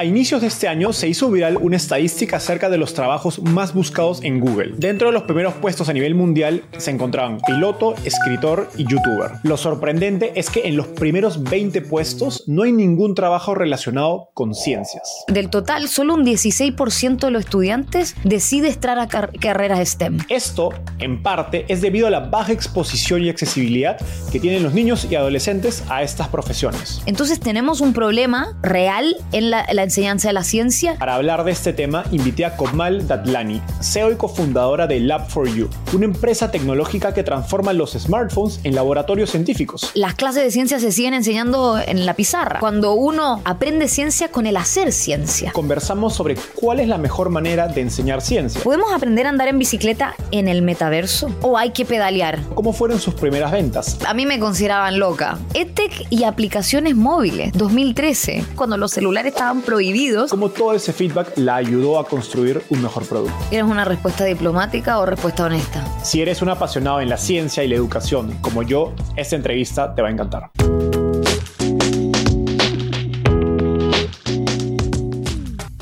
[0.00, 3.74] A inicios de este año se hizo viral una estadística acerca de los trabajos más
[3.74, 4.74] buscados en Google.
[4.76, 9.32] Dentro de los primeros puestos a nivel mundial se encontraban piloto, escritor y youtuber.
[9.42, 14.54] Lo sorprendente es que en los primeros 20 puestos no hay ningún trabajo relacionado con
[14.54, 15.24] ciencias.
[15.26, 20.18] Del total, solo un 16% de los estudiantes decide entrar a carreras STEM.
[20.28, 20.68] Esto,
[21.00, 23.96] en parte, es debido a la baja exposición y accesibilidad
[24.30, 27.02] que tienen los niños y adolescentes a estas profesiones.
[27.06, 30.96] Entonces tenemos un problema real en la, la enseñanza de la ciencia.
[30.98, 36.04] Para hablar de este tema, invité a Komal Datlani, CEO y cofundadora de Lab4U, una
[36.04, 39.90] empresa tecnológica que transforma los smartphones en laboratorios científicos.
[39.94, 44.46] Las clases de ciencia se siguen enseñando en la pizarra, cuando uno aprende ciencia con
[44.46, 45.52] el hacer ciencia.
[45.52, 48.60] Conversamos sobre cuál es la mejor manera de enseñar ciencia.
[48.62, 51.34] ¿Podemos aprender a andar en bicicleta en el metaverso?
[51.40, 52.38] ¿O hay que pedalear?
[52.54, 53.98] ¿Cómo fueron sus primeras ventas?
[54.06, 55.38] A mí me consideraban loca.
[55.54, 61.54] EdTech y aplicaciones móviles, 2013, cuando los celulares estaban prohibidos como todo ese feedback la
[61.54, 63.36] ayudó a construir un mejor producto.
[63.52, 65.84] ¿Eres una respuesta diplomática o respuesta honesta?
[66.02, 70.02] Si eres un apasionado en la ciencia y la educación como yo, esta entrevista te
[70.02, 70.50] va a encantar.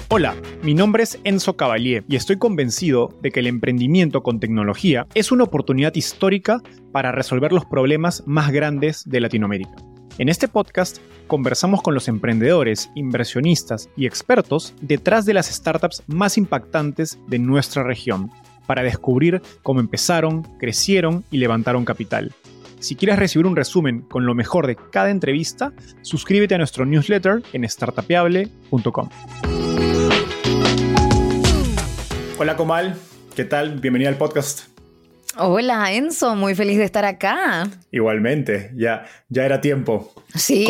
[0.09, 5.07] Hola, mi nombre es Enzo Cavalier y estoy convencido de que el emprendimiento con tecnología
[5.15, 6.61] es una oportunidad histórica
[6.93, 9.75] para resolver los problemas más grandes de Latinoamérica.
[10.19, 10.97] En este podcast
[11.27, 17.83] conversamos con los emprendedores, inversionistas y expertos detrás de las startups más impactantes de nuestra
[17.83, 18.31] región
[18.67, 22.33] para descubrir cómo empezaron, crecieron y levantaron capital.
[22.79, 27.43] Si quieres recibir un resumen con lo mejor de cada entrevista, suscríbete a nuestro newsletter
[27.53, 29.11] en startupeable.com.
[32.39, 32.97] Hola Comal,
[33.35, 33.81] ¿qué tal?
[33.81, 34.76] Bienvenida al podcast.
[35.39, 37.69] Hola Enzo, muy feliz de estar acá.
[37.91, 40.15] Igualmente, ya, ya era tiempo.
[40.35, 40.67] Sí.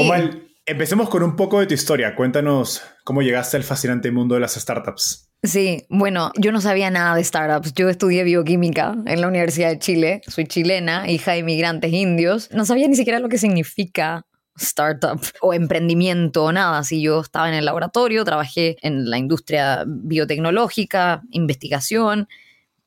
[0.64, 2.16] Empecemos con un poco de tu historia.
[2.16, 5.30] Cuéntanos cómo llegaste al fascinante mundo de las startups.
[5.44, 7.74] Sí, bueno, yo no sabía nada de startups.
[7.74, 10.22] Yo estudié bioquímica en la Universidad de Chile.
[10.26, 12.50] Soy chilena, hija de inmigrantes indios.
[12.50, 16.82] No sabía ni siquiera lo que significa startup o emprendimiento o nada.
[16.82, 22.26] Si yo estaba en el laboratorio, trabajé en la industria biotecnológica, investigación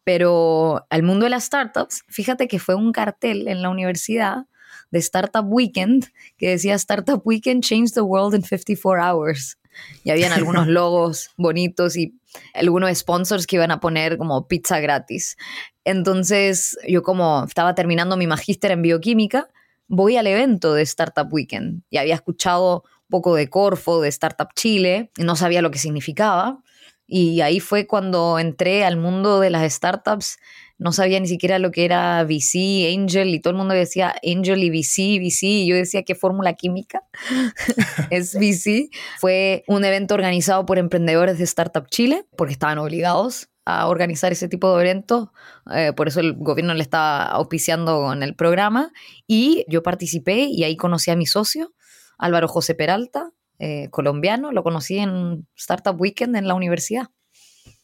[0.09, 4.47] pero al mundo de las startups, fíjate que fue un cartel en la universidad
[4.89, 9.59] de Startup Weekend que decía Startup Weekend Change the World in 54 Hours.
[10.03, 12.19] Y habían algunos logos bonitos y
[12.55, 15.37] algunos sponsors que iban a poner como pizza gratis.
[15.85, 19.47] Entonces yo como estaba terminando mi magíster en bioquímica,
[19.87, 24.49] voy al evento de Startup Weekend y había escuchado un poco de Corfo, de Startup
[24.55, 26.63] Chile, y no sabía lo que significaba.
[27.09, 30.37] Y ahí fue cuando entré al mundo de las startups.
[30.77, 34.63] No sabía ni siquiera lo que era VC, Angel, y todo el mundo decía Angel
[34.63, 37.03] y VC, VC, y yo decía, ¿qué fórmula química
[38.11, 38.89] es VC?
[39.19, 44.47] Fue un evento organizado por emprendedores de Startup Chile, porque estaban obligados a organizar ese
[44.47, 45.29] tipo de eventos,
[45.73, 48.91] eh, por eso el gobierno le estaba auspiciando con el programa,
[49.27, 51.73] y yo participé y ahí conocí a mi socio,
[52.17, 57.07] Álvaro José Peralta, eh, colombiano, lo conocí en Startup Weekend en la universidad.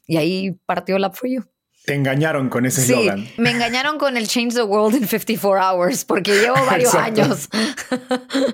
[0.08, 1.44] Y ahí partió Lab for You.
[1.86, 3.26] Te engañaron con ese eslogan.
[3.26, 7.48] Sí, me engañaron con el Change the World in 54 Hours, porque llevo varios años.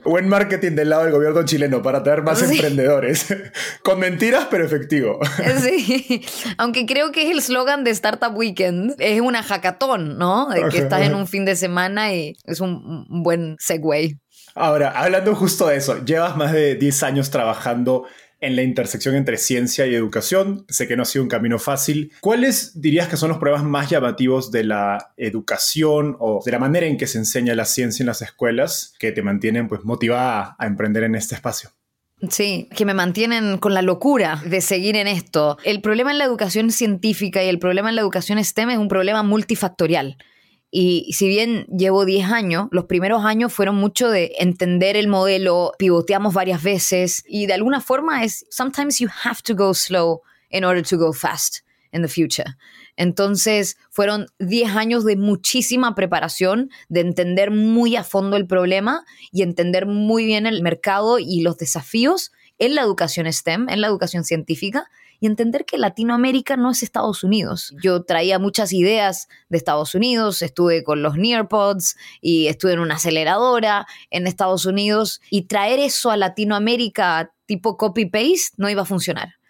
[0.04, 3.28] Buen marketing del lado del gobierno chileno para tener más emprendedores.
[3.84, 5.20] con mentiras, pero efectivo.
[5.62, 6.26] sí,
[6.58, 8.96] aunque creo que es el eslogan de Startup Weekend.
[9.00, 10.50] Es una hackathon, ¿no?
[10.50, 14.20] De que estás en un fin de semana y es un buen segue.
[14.56, 18.06] Ahora, hablando justo de eso, llevas más de 10 años trabajando
[18.42, 20.66] en la intersección entre ciencia y educación.
[20.68, 22.12] Sé que no ha sido un camino fácil.
[22.20, 26.88] ¿Cuáles dirías que son los problemas más llamativos de la educación o de la manera
[26.88, 30.66] en que se enseña la ciencia en las escuelas que te mantienen pues motivada a
[30.66, 31.70] emprender en este espacio?
[32.30, 35.58] Sí, que me mantienen con la locura de seguir en esto.
[35.64, 38.90] El problema en la educación científica y el problema en la educación STEM es un
[38.90, 40.18] problema multifactorial.
[40.72, 45.74] Y si bien llevo 10 años, los primeros años fueron mucho de entender el modelo,
[45.78, 50.64] pivoteamos varias veces y de alguna forma es, sometimes you have to go slow in
[50.64, 51.58] order to go fast
[51.92, 52.56] in the future.
[52.96, 59.42] Entonces fueron 10 años de muchísima preparación, de entender muy a fondo el problema y
[59.42, 64.24] entender muy bien el mercado y los desafíos en la educación STEM, en la educación
[64.24, 64.90] científica,
[65.22, 67.74] y entender que Latinoamérica no es Estados Unidos.
[67.82, 72.96] Yo traía muchas ideas de Estados Unidos, estuve con los Nearpods y estuve en una
[72.96, 79.41] aceleradora en Estados Unidos y traer eso a Latinoamérica tipo copy-paste no iba a funcionar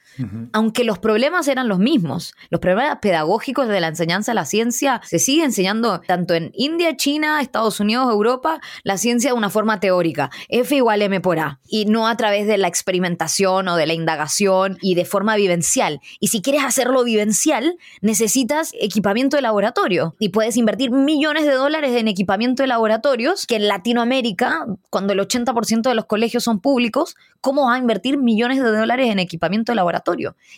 [0.53, 2.33] aunque los problemas eran los mismos.
[2.49, 6.95] Los problemas pedagógicos de la enseñanza de la ciencia se sigue enseñando tanto en India,
[6.97, 11.59] China, Estados Unidos, Europa, la ciencia de una forma teórica, F igual M por A,
[11.67, 15.99] y no a través de la experimentación o de la indagación y de forma vivencial.
[16.19, 21.95] Y si quieres hacerlo vivencial, necesitas equipamiento de laboratorio y puedes invertir millones de dólares
[21.95, 27.15] en equipamiento de laboratorios que en Latinoamérica, cuando el 80% de los colegios son públicos,
[27.39, 30.00] ¿cómo va a invertir millones de dólares en equipamiento de laboratorio?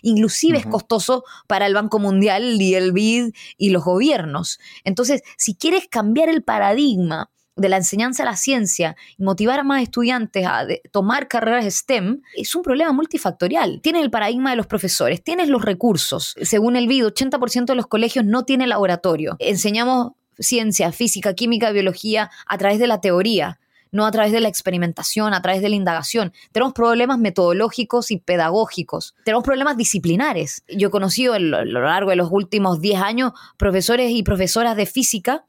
[0.01, 4.59] Inclusive es costoso para el Banco Mundial y el BID y los gobiernos.
[4.83, 9.63] Entonces, si quieres cambiar el paradigma de la enseñanza a la ciencia y motivar a
[9.63, 13.79] más estudiantes a tomar carreras STEM, es un problema multifactorial.
[13.81, 16.35] Tienes el paradigma de los profesores, tienes los recursos.
[16.41, 19.35] Según el BID, 80% de los colegios no tienen laboratorio.
[19.39, 23.59] Enseñamos ciencia, física, química, biología a través de la teoría
[23.93, 26.33] no a través de la experimentación, a través de la indagación.
[26.51, 29.15] Tenemos problemas metodológicos y pedagógicos.
[29.23, 30.63] Tenemos problemas disciplinares.
[30.67, 34.85] Yo he conocido a lo largo de los últimos 10 años profesores y profesoras de
[34.85, 35.45] física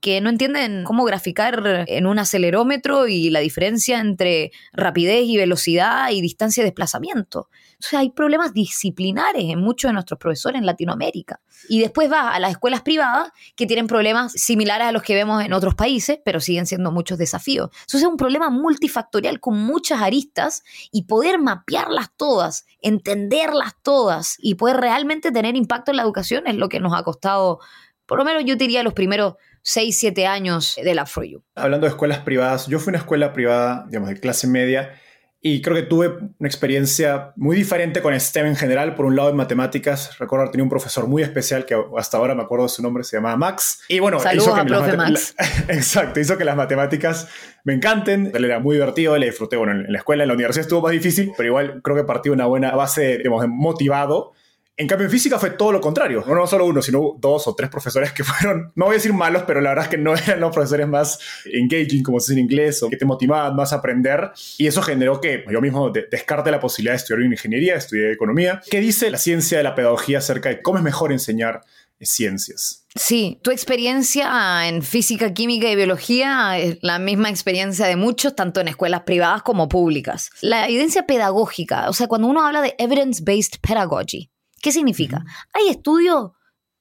[0.00, 6.10] que no entienden cómo graficar en un acelerómetro y la diferencia entre rapidez y velocidad
[6.10, 7.48] y distancia de desplazamiento.
[7.80, 11.40] O sea, hay problemas disciplinares en muchos de nuestros profesores en Latinoamérica.
[11.68, 15.44] Y después va a las escuelas privadas que tienen problemas similares a los que vemos
[15.44, 17.70] en otros países, pero siguen siendo muchos desafíos.
[17.86, 20.62] Eso es un problema multifactorial con muchas aristas
[20.92, 26.54] y poder mapearlas todas, entenderlas todas y poder realmente tener impacto en la educación es
[26.54, 27.60] lo que nos ha costado,
[28.06, 29.34] por lo menos yo diría los primeros
[29.68, 31.42] 6, 7 años de la FroYou.
[31.54, 34.94] Hablando de escuelas privadas, yo fui a una escuela privada, digamos, de clase media,
[35.42, 38.94] y creo que tuve una experiencia muy diferente con STEM en general.
[38.94, 42.42] Por un lado, en matemáticas, recuerdo tenido un profesor muy especial que hasta ahora me
[42.42, 43.82] acuerdo de su nombre, se llamaba Max.
[43.88, 45.34] Y bueno, hizo que las Max.
[45.68, 47.28] Exacto, hizo que las matemáticas
[47.62, 48.32] me encanten.
[48.34, 49.58] Él era muy divertido, le disfruté.
[49.58, 52.30] Bueno, en la escuela, en la universidad estuvo más difícil, pero igual creo que partí
[52.30, 54.32] de una buena base, digamos, motivado
[54.80, 56.24] en cambio, en física fue todo lo contrario.
[56.26, 59.42] No, solo uno, sino dos o tres profesores que fueron, no voy a decir malos,
[59.44, 62.44] pero la verdad es que no eran los profesores más engaging, como se dice en
[62.44, 64.30] inglés, o que te motivaban más a aprender.
[64.56, 68.62] Y eso generó que yo mismo descarte la posibilidad de estudiar ingeniería, estudié economía.
[68.70, 71.62] ¿Qué dice la ciencia de la pedagogía acerca de cómo es mejor enseñar
[72.00, 72.86] ciencias?
[72.94, 78.60] Sí, tu experiencia en física, química y biología es la misma experiencia de muchos, tanto
[78.60, 80.30] en escuelas privadas como públicas.
[80.40, 84.30] La evidencia pedagógica, o sea, cuando uno habla de evidence-based pedagogy,
[84.60, 85.24] ¿Qué significa?
[85.52, 86.32] Hay estudios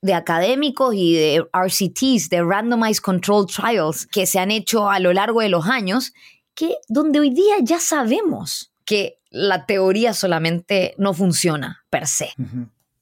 [0.01, 5.13] de académicos y de RCTs, de Randomized Control Trials, que se han hecho a lo
[5.13, 6.13] largo de los años,
[6.53, 12.29] que donde hoy día ya sabemos que la teoría solamente no funciona per se.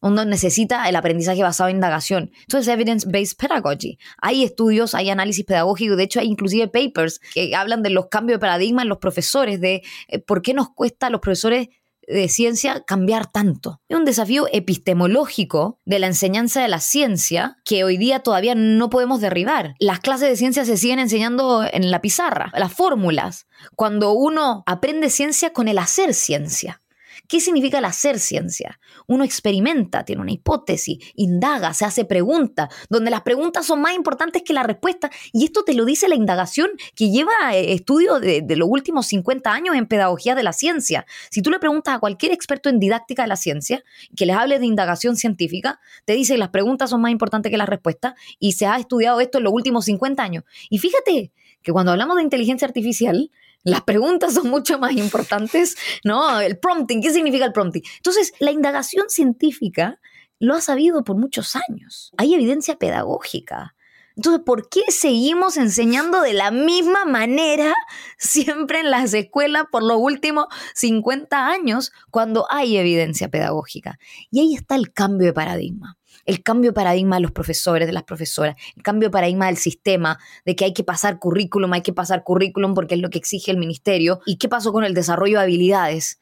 [0.02, 2.32] Uno necesita el aprendizaje basado en indagación.
[2.42, 3.98] Entonces, evidence-based pedagogy.
[4.22, 8.38] Hay estudios, hay análisis pedagógico, de hecho hay inclusive papers que hablan de los cambios
[8.38, 11.70] de paradigma en los profesores, de eh, por qué nos cuesta a los profesores
[12.08, 13.82] de ciencia cambiar tanto.
[13.90, 18.90] Es un desafío epistemológico de la enseñanza de la ciencia que hoy día todavía no
[18.90, 19.76] podemos derribar.
[19.80, 25.10] Las clases de ciencia se siguen enseñando en la pizarra, las fórmulas, cuando uno aprende
[25.10, 26.82] ciencia con el hacer ciencia.
[27.28, 28.80] ¿Qué significa el hacer ciencia?
[29.08, 34.44] Uno experimenta, tiene una hipótesis, indaga, se hace preguntas, donde las preguntas son más importantes
[34.44, 35.10] que la respuesta.
[35.34, 39.08] Y esto te lo dice la indagación que lleva eh, estudio de, de los últimos
[39.08, 41.06] 50 años en pedagogía de la ciencia.
[41.30, 43.84] Si tú le preguntas a cualquier experto en didáctica de la ciencia
[44.16, 47.58] que les hable de indagación científica, te dice que las preguntas son más importantes que
[47.58, 50.44] las respuestas y se ha estudiado esto en los últimos 50 años.
[50.70, 53.32] Y fíjate que cuando hablamos de inteligencia artificial,
[53.66, 56.40] las preguntas son mucho más importantes, ¿no?
[56.40, 57.84] El prompting, ¿qué significa el prompting?
[57.98, 60.00] Entonces, la indagación científica
[60.40, 62.12] lo ha sabido por muchos años.
[62.18, 63.76] Hay evidencia pedagógica
[64.18, 67.74] Entonces, ¿por qué seguimos enseñando de la misma manera
[68.18, 70.46] siempre en las escuelas por los últimos
[70.76, 74.00] 50 años cuando hay evidencia pedagógica?
[74.32, 75.98] Y ahí está el cambio de paradigma.
[76.26, 79.58] El cambio de paradigma de los profesores, de las profesoras, el cambio de paradigma del
[79.58, 83.18] sistema, de que hay que pasar currículum, hay que pasar currículum porque es lo que
[83.18, 84.20] exige el ministerio.
[84.26, 86.20] ¿Y qué pasó con el desarrollo de habilidades?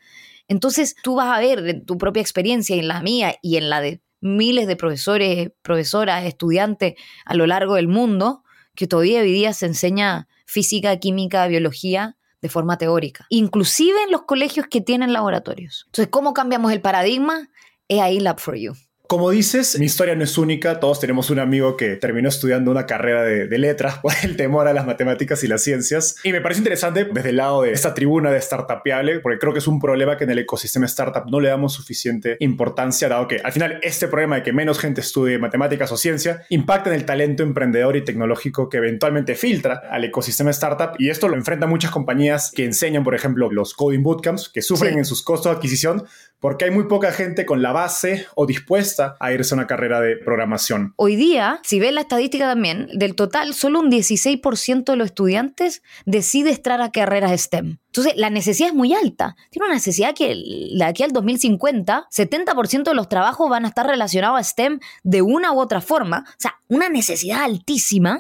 [0.47, 3.81] Entonces tú vas a ver en tu propia experiencia, en la mía y en la
[3.81, 6.95] de miles de profesores, profesoras, estudiantes
[7.25, 8.43] a lo largo del mundo,
[8.75, 14.23] que todavía hoy día se enseña física, química, biología de forma teórica, inclusive en los
[14.23, 15.83] colegios que tienen laboratorios.
[15.87, 17.49] Entonces, ¿cómo cambiamos el paradigma?
[17.87, 18.73] Es ahí Lab for You.
[19.13, 20.79] Como dices, mi historia no es única.
[20.79, 24.73] Todos tenemos un amigo que terminó estudiando una carrera de, letras por el temor a
[24.73, 26.15] las matemáticas y las ciencias.
[26.23, 29.59] Y me parece interesante desde el lado de esta tribuna de startupiable, porque creo que
[29.59, 33.39] es un problema que en el ecosistema startup no le damos suficiente importancia, dado que
[33.43, 37.05] al final este problema de que menos gente estudie matemáticas o ciencia impacta en el
[37.05, 40.95] talento emprendedor y tecnológico que eventualmente filtra al ecosistema startup.
[40.97, 44.97] Y esto lo enfrentan muchas compañías que enseñan, por ejemplo, los coding bootcamps, que sufren
[44.97, 46.03] en sus costos de adquisición
[46.39, 50.01] porque hay muy poca gente con la base o dispuesta a irse a una carrera
[50.01, 50.93] de programación.
[50.97, 55.81] Hoy día, si ves la estadística también, del total, solo un 16% de los estudiantes
[56.05, 57.77] decide entrar a carreras STEM.
[57.87, 59.35] Entonces, la necesidad es muy alta.
[59.51, 60.35] Tiene una necesidad que
[60.75, 65.21] de aquí al 2050, 70% de los trabajos van a estar relacionados a STEM de
[65.21, 66.25] una u otra forma.
[66.27, 68.19] O sea, una necesidad altísima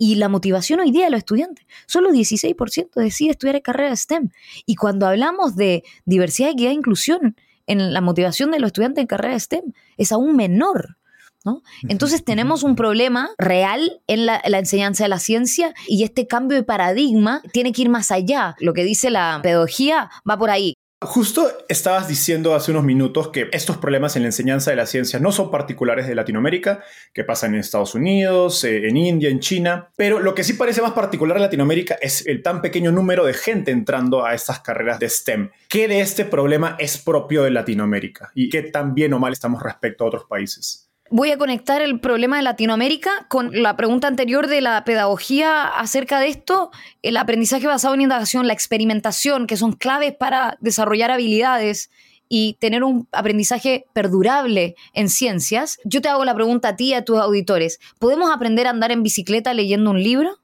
[0.00, 1.66] y la motivación hoy día de los estudiantes.
[1.86, 4.30] Solo 16% decide estudiar carrera STEM.
[4.64, 9.06] Y cuando hablamos de diversidad, equidad e inclusión, en la motivación de los estudiantes en
[9.06, 10.96] carrera STEM es aún menor.
[11.44, 11.62] ¿No?
[11.88, 16.56] Entonces tenemos un problema real en la, la, enseñanza de la ciencia y este cambio
[16.56, 18.56] de paradigma tiene que ir más allá.
[18.58, 20.74] Lo que dice la pedagogía va por ahí.
[21.02, 25.18] Justo estabas diciendo hace unos minutos que estos problemas en la enseñanza de la ciencia
[25.18, 29.88] no son particulares de Latinoamérica, que pasan en Estados Unidos, eh, en India, en China,
[29.96, 33.32] pero lo que sí parece más particular de Latinoamérica es el tan pequeño número de
[33.32, 35.50] gente entrando a estas carreras de STEM.
[35.70, 39.62] ¿Qué de este problema es propio de Latinoamérica y qué tan bien o mal estamos
[39.62, 40.89] respecto a otros países?
[41.12, 46.20] Voy a conectar el problema de Latinoamérica con la pregunta anterior de la pedagogía acerca
[46.20, 46.70] de esto,
[47.02, 51.90] el aprendizaje basado en indagación, la experimentación, que son claves para desarrollar habilidades
[52.28, 55.80] y tener un aprendizaje perdurable en ciencias.
[55.82, 58.92] Yo te hago la pregunta a ti y a tus auditores, ¿podemos aprender a andar
[58.92, 60.38] en bicicleta leyendo un libro?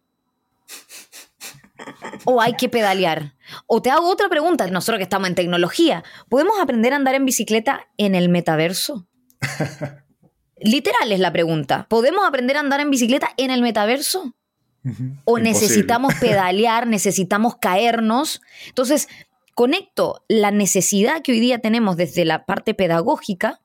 [2.25, 3.35] ¿O hay que pedalear?
[3.68, 7.25] O te hago otra pregunta, nosotros que estamos en tecnología, ¿podemos aprender a andar en
[7.25, 9.06] bicicleta en el metaverso?
[10.59, 11.87] Literal es la pregunta.
[11.89, 14.35] ¿Podemos aprender a andar en bicicleta en el metaverso?
[15.25, 18.41] ¿O necesitamos pedalear, necesitamos caernos?
[18.69, 19.09] Entonces,
[19.55, 23.61] conecto la necesidad que hoy día tenemos desde la parte pedagógica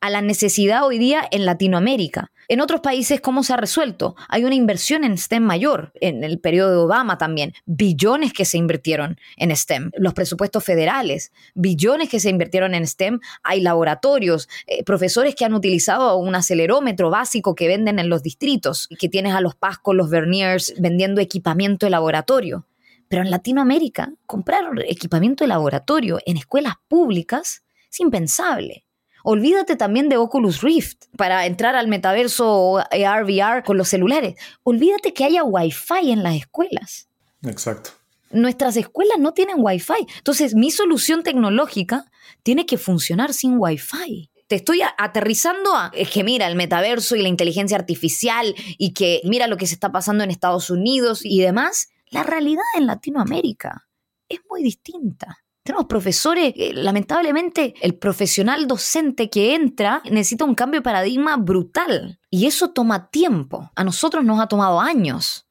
[0.00, 2.30] a la necesidad hoy día en Latinoamérica.
[2.46, 4.16] En otros países, ¿cómo se ha resuelto?
[4.28, 8.58] Hay una inversión en STEM mayor, en el periodo de Obama también, billones que se
[8.58, 14.84] invirtieron en STEM, los presupuestos federales, billones que se invirtieron en STEM, hay laboratorios, eh,
[14.84, 19.40] profesores que han utilizado un acelerómetro básico que venden en los distritos, que tienes a
[19.40, 22.66] los Pascos, los Verniers vendiendo equipamiento de laboratorio.
[23.08, 28.83] Pero en Latinoamérica, comprar equipamiento de laboratorio en escuelas públicas es impensable.
[29.26, 34.34] Olvídate también de Oculus Rift para entrar al metaverso AR, VR con los celulares.
[34.64, 37.08] Olvídate que haya Wi-Fi en las escuelas.
[37.42, 37.90] Exacto.
[38.30, 40.06] Nuestras escuelas no tienen Wi-Fi.
[40.18, 42.04] Entonces, mi solución tecnológica
[42.42, 47.22] tiene que funcionar sin Wi-Fi te estoy aterrizando a es que mira el metaverso y
[47.22, 51.40] la inteligencia artificial y que mira lo que se está pasando en Estados Unidos y
[51.40, 51.88] demás.
[52.10, 53.88] La realidad en Latinoamérica
[54.28, 55.43] es muy distinta.
[55.64, 62.44] Tenemos profesores, lamentablemente el profesional docente que entra necesita un cambio de paradigma brutal y
[62.44, 63.70] eso toma tiempo.
[63.74, 65.48] A nosotros nos ha tomado años.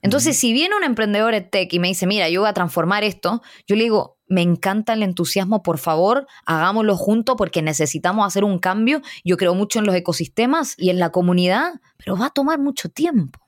[0.00, 3.02] Entonces, si viene un emprendedor de tech y me dice, mira, yo voy a transformar
[3.02, 8.44] esto, yo le digo, me encanta el entusiasmo, por favor, hagámoslo juntos porque necesitamos hacer
[8.44, 9.02] un cambio.
[9.24, 12.90] Yo creo mucho en los ecosistemas y en la comunidad, pero va a tomar mucho
[12.90, 13.40] tiempo.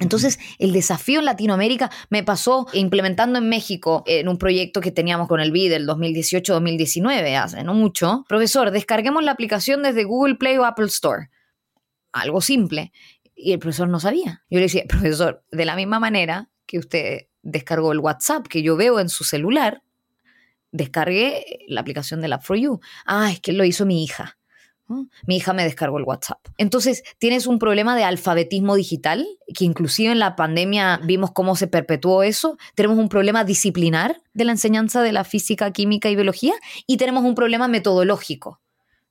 [0.00, 5.28] Entonces, el desafío en Latinoamérica me pasó implementando en México en un proyecto que teníamos
[5.28, 8.24] con el BID del 2018-2019, hace no mucho.
[8.28, 11.30] Profesor, descarguemos la aplicación desde Google Play o Apple Store.
[12.12, 12.92] Algo simple.
[13.34, 14.42] Y el profesor no sabía.
[14.50, 18.76] Yo le decía, profesor, de la misma manera que usted descargó el WhatsApp que yo
[18.76, 19.82] veo en su celular,
[20.70, 22.80] descargué la aplicación de la For You.
[23.06, 24.37] Ah, es que lo hizo mi hija.
[25.26, 26.38] Mi hija me descargó el WhatsApp.
[26.56, 31.66] Entonces, tienes un problema de alfabetismo digital, que inclusive en la pandemia vimos cómo se
[31.66, 32.56] perpetuó eso.
[32.74, 36.54] Tenemos un problema disciplinar de la enseñanza de la física, química y biología,
[36.86, 38.60] y tenemos un problema metodológico,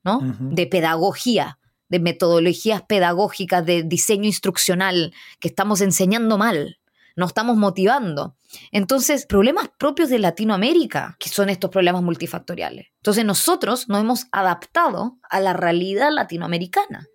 [0.04, 0.22] ¿no?
[0.40, 6.80] De pedagogía de metodologías pedagógicas, de diseño instruccional, que estamos enseñando mal,
[7.18, 8.38] no estamos motivando.
[8.72, 12.88] Entonces, problemas propios de Latinoamérica, que son estos problemas multifactoriales.
[12.98, 17.08] Entonces, nosotros nos hemos adaptado a la realidad latinoamericana.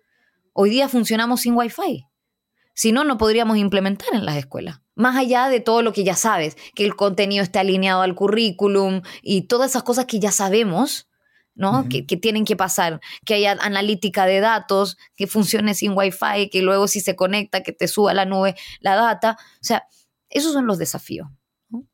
[0.51, 2.05] Hoy día funcionamos sin Wi-Fi.
[2.75, 4.81] Si no, no podríamos implementar en las escuelas.
[4.93, 9.01] Más allá de todo lo que ya sabes, que el contenido esté alineado al currículum
[9.21, 11.07] y todas esas cosas que ya sabemos,
[11.55, 11.87] ¿no?
[11.89, 16.61] que, que, tienen que pasar, que haya analítica de datos, que funcione sin Wi-Fi, que
[16.61, 19.37] luego si se conecta, que te suba a la nube la data.
[19.39, 19.83] O sea,
[20.29, 21.27] esos son los desafíos.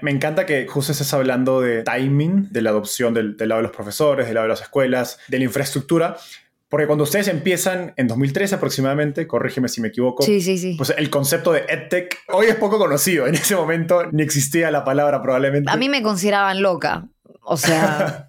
[0.01, 3.67] Me encanta que justo estés hablando de timing, de la adopción del, del, lado de
[3.67, 6.17] los profesores, del lado de las escuelas, de la infraestructura.
[6.67, 10.75] Porque cuando ustedes empiezan en 2013 aproximadamente, corrígeme si me equivoco, sí, sí, sí.
[10.77, 13.25] pues el concepto de EdTech hoy es poco conocido.
[13.25, 15.71] En ese momento ni existía la palabra probablemente.
[15.71, 17.07] A mí me consideraban loca.
[17.41, 18.27] O sea...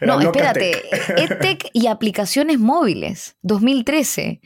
[0.00, 0.82] no, espérate.
[1.16, 3.36] EdTech y aplicaciones móviles.
[3.42, 4.40] 2013.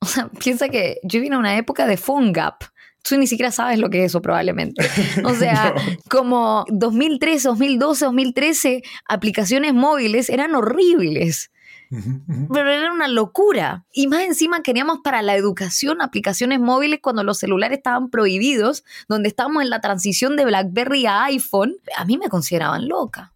[0.00, 2.64] O sea, piensa que yo vine a una época de PhoneGap
[3.08, 4.84] tú ni siquiera sabes lo que es eso probablemente.
[5.24, 5.96] O sea, no.
[6.10, 11.50] como 2013, 2012, 2013, aplicaciones móviles eran horribles.
[11.90, 12.48] Uh -huh.
[12.52, 13.84] Pero era una locura.
[13.92, 19.28] Y más encima queríamos para la educación aplicaciones móviles cuando los celulares estaban prohibidos, donde
[19.28, 21.76] estábamos en la transición de BlackBerry a iPhone.
[21.96, 23.35] A mí me consideraban loca.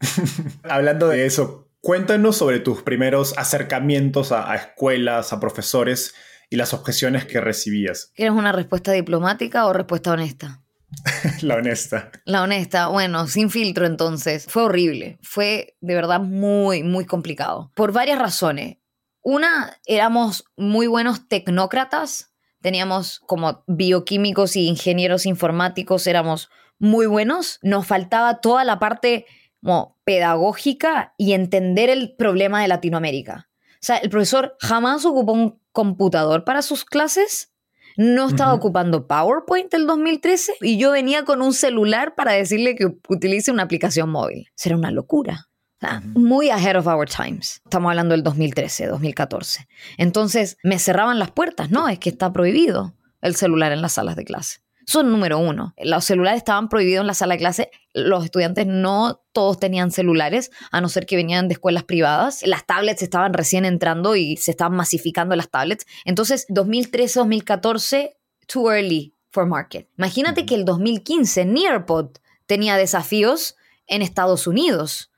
[0.62, 6.14] Hablando de eso, cuéntanos sobre tus primeros acercamientos a, a escuelas, a profesores
[6.50, 8.12] y las objeciones que recibías.
[8.14, 10.62] ¿Quieres una respuesta diplomática o respuesta honesta?
[11.42, 12.10] La honesta.
[12.24, 14.46] La honesta, bueno, sin filtro entonces.
[14.48, 17.70] Fue horrible, fue de verdad muy, muy complicado.
[17.74, 18.78] Por varias razones.
[19.22, 27.58] Una, éramos muy buenos tecnócratas, teníamos como bioquímicos y ingenieros informáticos, éramos muy buenos.
[27.62, 29.26] Nos faltaba toda la parte
[29.62, 33.48] como pedagógica y entender el problema de Latinoamérica.
[33.74, 37.52] O sea, el profesor jamás ocupó un computador para sus clases,
[37.96, 38.58] no estaba uh -huh.
[38.58, 43.64] ocupando PowerPoint el 2013 y yo venía con un celular para decirle que utilice una
[43.64, 44.48] aplicación móvil.
[44.54, 45.48] Será una locura.
[45.80, 46.18] O sea, uh -huh.
[46.18, 47.60] Muy ahead of our times.
[47.64, 49.66] Estamos hablando del 2013, 2014.
[49.96, 51.70] Entonces me cerraban las puertas.
[51.70, 54.60] No, es que está prohibido el celular en las salas de clase.
[54.88, 55.74] Son número uno.
[55.76, 57.70] Los celulares estaban prohibidos en la sala de clase.
[57.92, 62.40] Los estudiantes no todos tenían celulares, a no ser que venían de escuelas privadas.
[62.46, 65.84] Las tablets estaban recién entrando y se estaban masificando las tablets.
[66.06, 68.14] Entonces, 2013-2014,
[68.46, 69.90] too early for market.
[69.98, 73.56] Imagínate que el 2015 Nearpod tenía desafíos
[73.88, 75.12] en Estados Unidos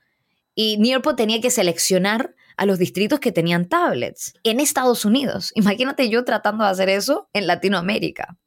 [0.53, 5.53] y Nearpod tenía que seleccionar a los distritos que tenían tablets en Estados Unidos.
[5.55, 8.37] Imagínate yo tratando de hacer eso en Latinoamérica.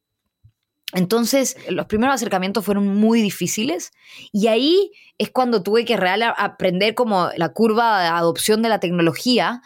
[0.94, 3.90] Entonces, los primeros acercamientos fueron muy difíciles
[4.33, 8.78] y ahí es cuando tuve que real aprender como la curva de adopción de la
[8.78, 9.61] tecnología,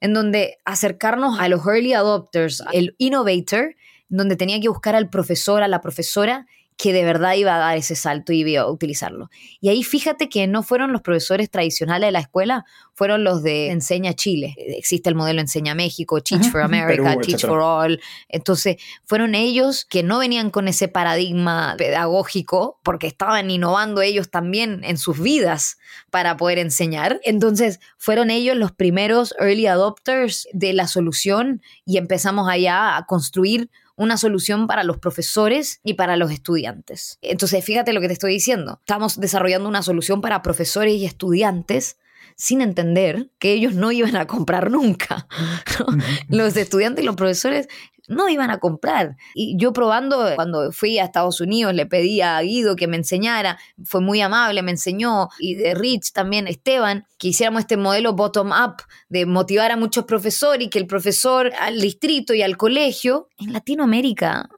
[0.00, 3.74] en donde acercarnos a los early adopters, el innovator,
[4.08, 7.76] donde tenía que buscar al profesor, a la profesora que de verdad iba a dar
[7.76, 9.30] ese salto y iba a utilizarlo.
[9.60, 13.70] Y ahí fíjate que no fueron los profesores tradicionales de la escuela, fueron los de
[13.70, 14.54] Enseña Chile.
[14.58, 18.00] Existe el modelo Enseña México, Teach for America, Perú, Teach for All.
[18.28, 24.82] Entonces, fueron ellos que no venían con ese paradigma pedagógico, porque estaban innovando ellos también
[24.84, 25.78] en sus vidas
[26.10, 27.20] para poder enseñar.
[27.24, 33.70] Entonces, fueron ellos los primeros early adopters de la solución y empezamos allá a construir
[33.96, 37.18] una solución para los profesores y para los estudiantes.
[37.22, 38.78] Entonces, fíjate lo que te estoy diciendo.
[38.80, 41.96] Estamos desarrollando una solución para profesores y estudiantes
[42.36, 45.28] sin entender que ellos no iban a comprar nunca.
[45.78, 45.86] ¿no?
[46.28, 47.68] Los estudiantes y los profesores
[48.08, 49.16] no iban a comprar.
[49.34, 53.58] Y yo probando, cuando fui a Estados Unidos, le pedí a Guido que me enseñara,
[53.84, 58.82] fue muy amable, me enseñó, y de Rich también, Esteban, que hiciéramos este modelo bottom-up
[59.08, 63.52] de motivar a muchos profesores y que el profesor al distrito y al colegio, en
[63.52, 64.48] Latinoamérica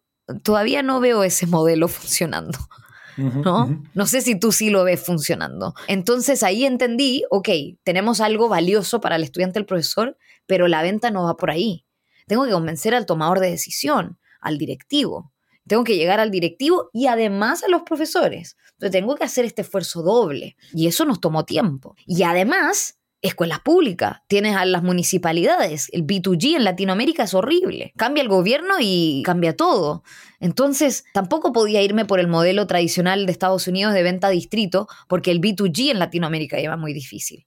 [0.43, 2.59] todavía no veo ese modelo funcionando.
[3.17, 3.83] ¿no?
[3.95, 5.75] No sé si tú sí lo ves funcionando.
[5.89, 7.49] Entonces ahí entendí, ok,
[7.83, 11.86] tenemos algo valioso para el estudiante, el profesor, pero la venta no va por ahí.
[12.27, 15.33] Tengo que convencer al tomador de decisión, al directivo.
[15.67, 18.57] Tengo que llegar al directivo y además a los profesores.
[18.73, 20.57] Entonces tengo que hacer este esfuerzo doble.
[20.73, 21.97] Y eso nos tomó tiempo.
[22.07, 25.89] Y además, escuelas públicas, tienes a las municipalidades.
[25.93, 27.93] El B2G en Latinoamérica es horrible.
[27.97, 30.05] Cambia el gobierno y cambia todo.
[30.39, 34.87] Entonces, tampoco podía irme por el modelo tradicional de Estados Unidos de venta a distrito,
[35.09, 37.47] porque el B2G en Latinoamérica iba muy difícil.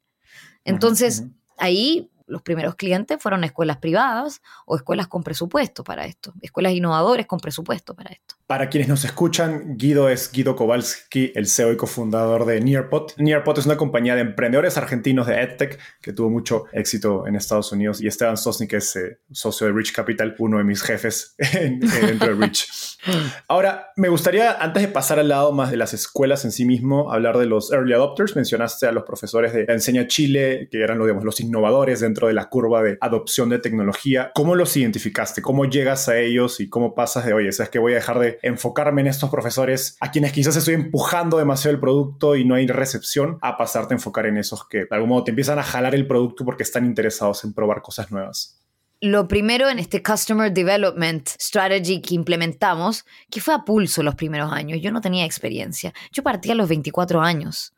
[0.66, 1.26] Entonces,
[1.58, 7.26] ahí los primeros clientes fueron escuelas privadas o escuelas con presupuesto para esto, escuelas innovadores
[7.26, 8.36] con presupuesto para esto.
[8.48, 13.16] Para quienes nos escuchan, Guido es Guido Kowalski, el CEO y cofundador de Nearpot.
[13.18, 17.72] Nearpot es una compañía de emprendedores argentinos de EdTech que tuvo mucho éxito en Estados
[17.72, 22.36] Unidos y Esteban Sosnik es eh, socio de Rich Capital, uno de mis jefes dentro
[22.36, 22.98] de Rich.
[23.48, 27.12] Ahora, me gustaría, antes de pasar al lado más de las escuelas en sí mismo,
[27.12, 28.36] hablar de los early adopters.
[28.36, 32.34] Mencionaste a los profesores de la Enseña Chile, que eran digamos, los innovadores dentro de
[32.34, 34.32] la curva de adopción de tecnología.
[34.34, 35.42] ¿Cómo los identificaste?
[35.42, 38.40] ¿Cómo llegas a ellos y cómo pasas de, oye, sabes que voy a dejar de
[38.42, 42.68] enfocarme en estos profesores a quienes quizás estoy empujando demasiado el producto y no hay
[42.68, 45.96] recepción, a pasarte a enfocar en esos que de algún modo te empiezan a jalar
[45.96, 48.60] el producto porque están interesados en probar cosas nuevas?
[49.02, 54.52] Lo primero en este Customer Development Strategy que implementamos, que fue a pulso los primeros
[54.52, 55.94] años, yo no tenía experiencia.
[56.12, 57.74] Yo partí a los 24 años.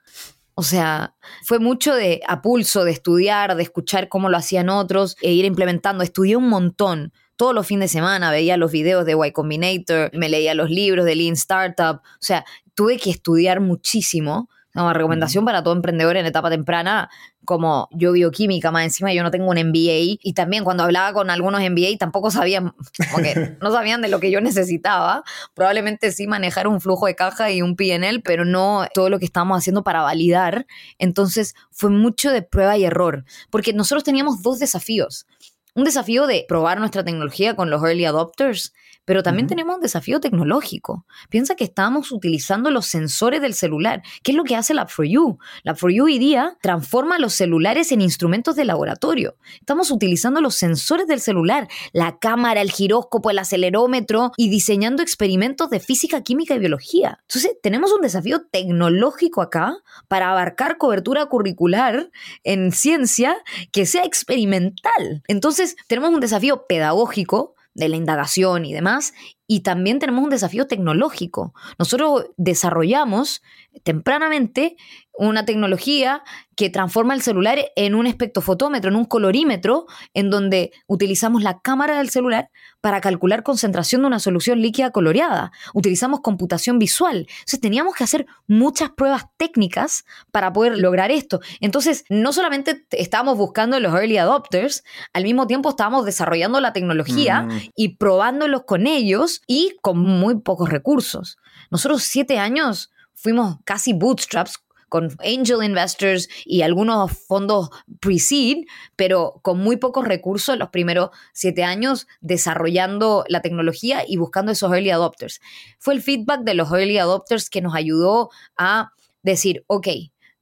[0.53, 5.15] O sea, fue mucho de a pulso, de estudiar, de escuchar cómo lo hacían otros
[5.21, 6.03] e ir implementando.
[6.03, 7.13] Estudié un montón.
[7.35, 11.05] Todos los fines de semana veía los videos de Y Combinator, me leía los libros
[11.05, 12.01] de Lean Startup.
[12.03, 17.09] O sea, tuve que estudiar muchísimo una recomendación para todo emprendedor en etapa temprana,
[17.45, 21.29] como yo bioquímica, más encima yo no tengo un MBA y también cuando hablaba con
[21.29, 22.73] algunos MBA tampoco sabían,
[23.61, 25.23] no sabían de lo que yo necesitaba.
[25.53, 29.25] Probablemente sí manejar un flujo de caja y un PNL, pero no todo lo que
[29.25, 30.67] estábamos haciendo para validar.
[30.99, 35.25] Entonces fue mucho de prueba y error, porque nosotros teníamos dos desafíos.
[35.73, 38.73] Un desafío de probar nuestra tecnología con los early adopters
[39.05, 41.05] pero también tenemos un desafío tecnológico.
[41.29, 44.03] Piensa que estamos utilizando los sensores del celular.
[44.23, 45.39] ¿Qué es lo que hace la For You?
[45.63, 49.35] La For You hoy día transforma los celulares en instrumentos de laboratorio.
[49.59, 55.69] Estamos utilizando los sensores del celular, la cámara, el giróscopo, el acelerómetro y diseñando experimentos
[55.71, 57.19] de física, química y biología.
[57.23, 62.11] Entonces, tenemos un desafío tecnológico acá para abarcar cobertura curricular
[62.43, 63.35] en ciencia
[63.71, 65.23] que sea experimental.
[65.61, 69.13] Entonces, tenemos un desafío pedagógico de la indagación y demás.
[69.45, 71.53] Y también tenemos un desafío tecnológico.
[71.77, 73.43] Nosotros desarrollamos
[73.83, 74.75] tempranamente
[75.13, 76.23] una tecnología
[76.55, 81.99] que transforma el celular en un espectrofotómetro, en un colorímetro, en donde utilizamos la cámara
[81.99, 82.49] del celular
[82.81, 85.51] para calcular concentración de una solución líquida coloreada.
[85.73, 87.27] Utilizamos computación visual.
[87.29, 91.39] Entonces teníamos que hacer muchas pruebas técnicas para poder lograr esto.
[91.59, 97.43] Entonces, no solamente estábamos buscando los early adopters, al mismo tiempo estábamos desarrollando la tecnología
[97.43, 97.61] mm.
[97.75, 101.37] y probándolos con ellos y con muy pocos recursos.
[101.69, 104.57] Nosotros siete años fuimos casi bootstraps
[104.91, 107.69] con angel investors y algunos fondos
[108.01, 108.65] pre-seed,
[108.97, 114.69] pero con muy pocos recursos los primeros siete años desarrollando la tecnología y buscando esos
[114.73, 115.39] early adopters.
[115.79, 118.91] Fue el feedback de los early adopters que nos ayudó a
[119.23, 119.87] decir, ok,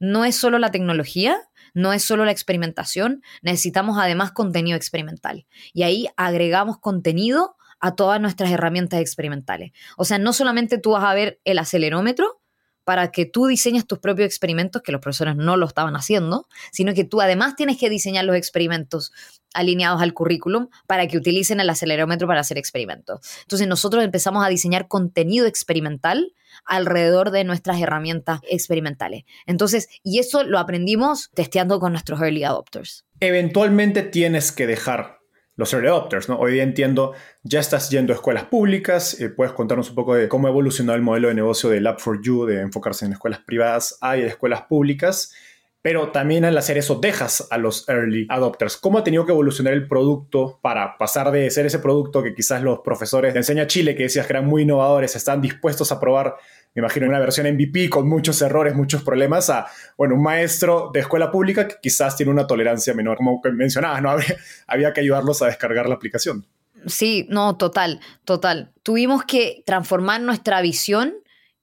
[0.00, 1.38] no es solo la tecnología,
[1.72, 5.46] no es solo la experimentación, necesitamos además contenido experimental.
[5.72, 9.70] Y ahí agregamos contenido a todas nuestras herramientas experimentales.
[9.96, 12.39] O sea, no solamente tú vas a ver el acelerómetro,
[12.84, 16.94] para que tú diseñes tus propios experimentos, que los profesores no lo estaban haciendo, sino
[16.94, 19.12] que tú además tienes que diseñar los experimentos
[19.54, 23.20] alineados al currículum para que utilicen el acelerómetro para hacer experimentos.
[23.42, 29.24] Entonces nosotros empezamos a diseñar contenido experimental alrededor de nuestras herramientas experimentales.
[29.46, 33.04] Entonces, y eso lo aprendimos testeando con nuestros early adopters.
[33.20, 35.19] Eventualmente tienes que dejar
[35.60, 36.38] los early adopters, ¿no?
[36.38, 40.26] Hoy día entiendo, ya estás yendo a escuelas públicas, eh, puedes contarnos un poco de
[40.26, 44.62] cómo evolucionó el modelo de negocio de Lab4U, de enfocarse en escuelas privadas hay escuelas
[44.62, 45.34] públicas,
[45.82, 48.78] pero también al hacer eso dejas a los early adopters.
[48.78, 52.62] ¿Cómo ha tenido que evolucionar el producto para pasar de ser ese producto que quizás
[52.62, 56.36] los profesores de Enseña Chile, que decías que eran muy innovadores, están dispuestos a probar
[56.74, 61.00] me imagino una versión MVP con muchos errores, muchos problemas, a, bueno, un maestro de
[61.00, 64.10] escuela pública que quizás tiene una tolerancia menor, como mencionabas, ¿no?
[64.20, 66.46] Había, había que ayudarlos a descargar la aplicación.
[66.86, 68.72] Sí, no, total, total.
[68.82, 71.14] Tuvimos que transformar nuestra visión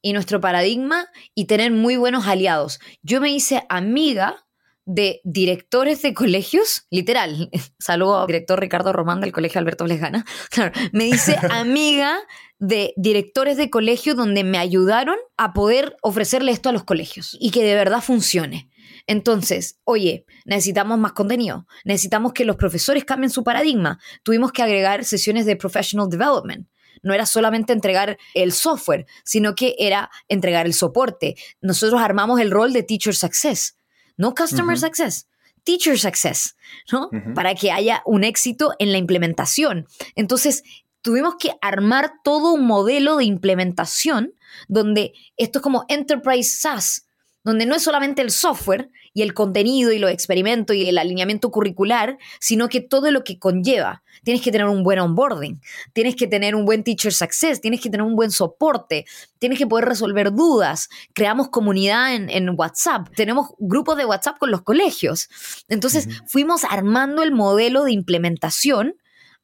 [0.02, 2.80] y nuestro paradigma y tener muy buenos aliados.
[3.02, 4.47] Yo me hice amiga
[4.88, 10.26] de directores de colegios, literal, saludo al director Ricardo Román del Colegio Alberto Lejana,
[10.94, 12.18] me dice amiga
[12.58, 17.52] de directores de colegio donde me ayudaron a poder ofrecerle esto a los colegios y
[17.52, 18.72] que de verdad funcione.
[19.06, 25.04] Entonces, oye, necesitamos más contenido, necesitamos que los profesores cambien su paradigma, tuvimos que agregar
[25.04, 26.68] sesiones de professional development.
[27.04, 31.36] No era solamente entregar el software, sino que era entregar el soporte.
[31.62, 33.78] Nosotros armamos el rol de Teacher Success,
[34.18, 35.28] no Customer Success.
[35.64, 36.56] Teacher Success,
[36.92, 37.10] ¿no?
[37.36, 39.86] Para que haya un éxito en la implementación.
[40.16, 40.64] Entonces,
[41.02, 44.34] tuvimos que armar todo un modelo de implementación
[44.68, 47.07] donde esto es como Enterprise SaaS,
[47.48, 51.50] donde no es solamente el software y el contenido y los experimentos y el alineamiento
[51.50, 54.04] curricular, sino que todo lo que conlleva.
[54.26, 55.62] Tienes que tener un buen onboarding,
[55.94, 59.06] tienes que tener un buen teacher success, tienes que tener un buen soporte,
[59.40, 60.90] tienes que poder resolver dudas.
[61.14, 65.30] Creamos comunidad en, en WhatsApp, tenemos grupos de WhatsApp con los colegios.
[65.70, 68.98] Entonces fuimos armando el modelo de implementación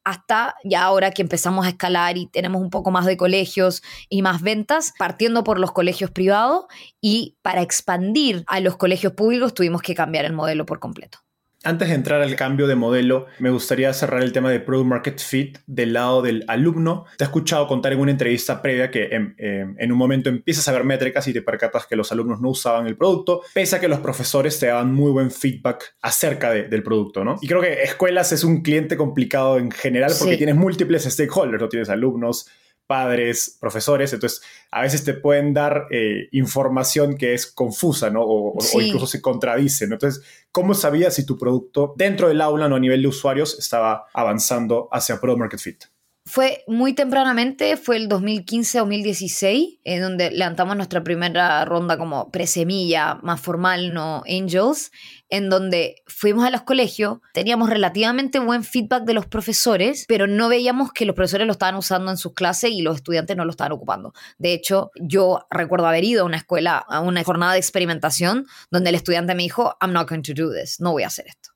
[0.03, 4.21] hasta ya ahora que empezamos a escalar y tenemos un poco más de colegios y
[4.21, 6.65] más ventas, partiendo por los colegios privados
[7.01, 11.19] y para expandir a los colegios públicos tuvimos que cambiar el modelo por completo.
[11.65, 15.19] Antes de entrar al cambio de modelo, me gustaría cerrar el tema de Product Market
[15.19, 17.05] Fit del lado del alumno.
[17.17, 20.83] Te he escuchado contar en una entrevista previa que en, un momento empiezas a ver
[20.83, 23.99] métricas y te percatas que los alumnos no usaban el producto, pese a que los
[23.99, 27.37] profesores te daban muy buen feedback acerca del producto, ¿no?
[27.41, 31.69] Y creo que escuelas es un cliente complicado en general porque tienes múltiples stakeholders, ¿no?
[31.69, 32.49] Tienes alumnos,
[32.87, 34.41] padres, profesores, entonces
[34.71, 38.21] a veces te pueden dar eh, información que es confusa, ¿no?
[38.23, 39.95] O, incluso se contradice, ¿no?
[39.95, 44.05] Entonces, ¿cómo sabías si tu producto dentro del aula, no a nivel de usuarios, estaba
[44.13, 45.83] avanzando hacia Product Market Fit?
[46.25, 53.41] Fue muy tempranamente, fue el 2015-2016, en donde levantamos nuestra primera ronda como presemilla más
[53.41, 54.91] formal, no Angels,
[55.33, 60.47] en donde fuimos a los colegios, teníamos relativamente buen feedback de los profesores, pero no
[60.47, 63.49] veíamos que los profesores lo estaban usando en sus clases y los estudiantes no lo
[63.49, 64.13] estaban ocupando.
[64.37, 68.91] De hecho, yo recuerdo haber ido a una escuela, a una jornada de experimentación, donde
[68.91, 71.52] el estudiante me dijo, I'm not going to do this, no voy a hacer esto.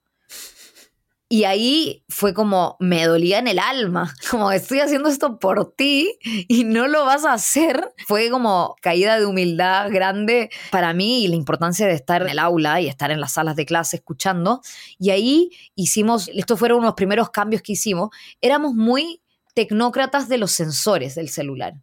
[1.29, 6.17] Y ahí fue como, me dolía en el alma, como estoy haciendo esto por ti
[6.47, 7.93] y no lo vas a hacer.
[8.07, 12.39] Fue como caída de humildad grande para mí y la importancia de estar en el
[12.39, 14.61] aula y estar en las salas de clase escuchando.
[14.97, 18.09] Y ahí hicimos, estos fueron unos primeros cambios que hicimos,
[18.39, 19.21] éramos muy
[19.53, 21.73] tecnócratas de los sensores del celular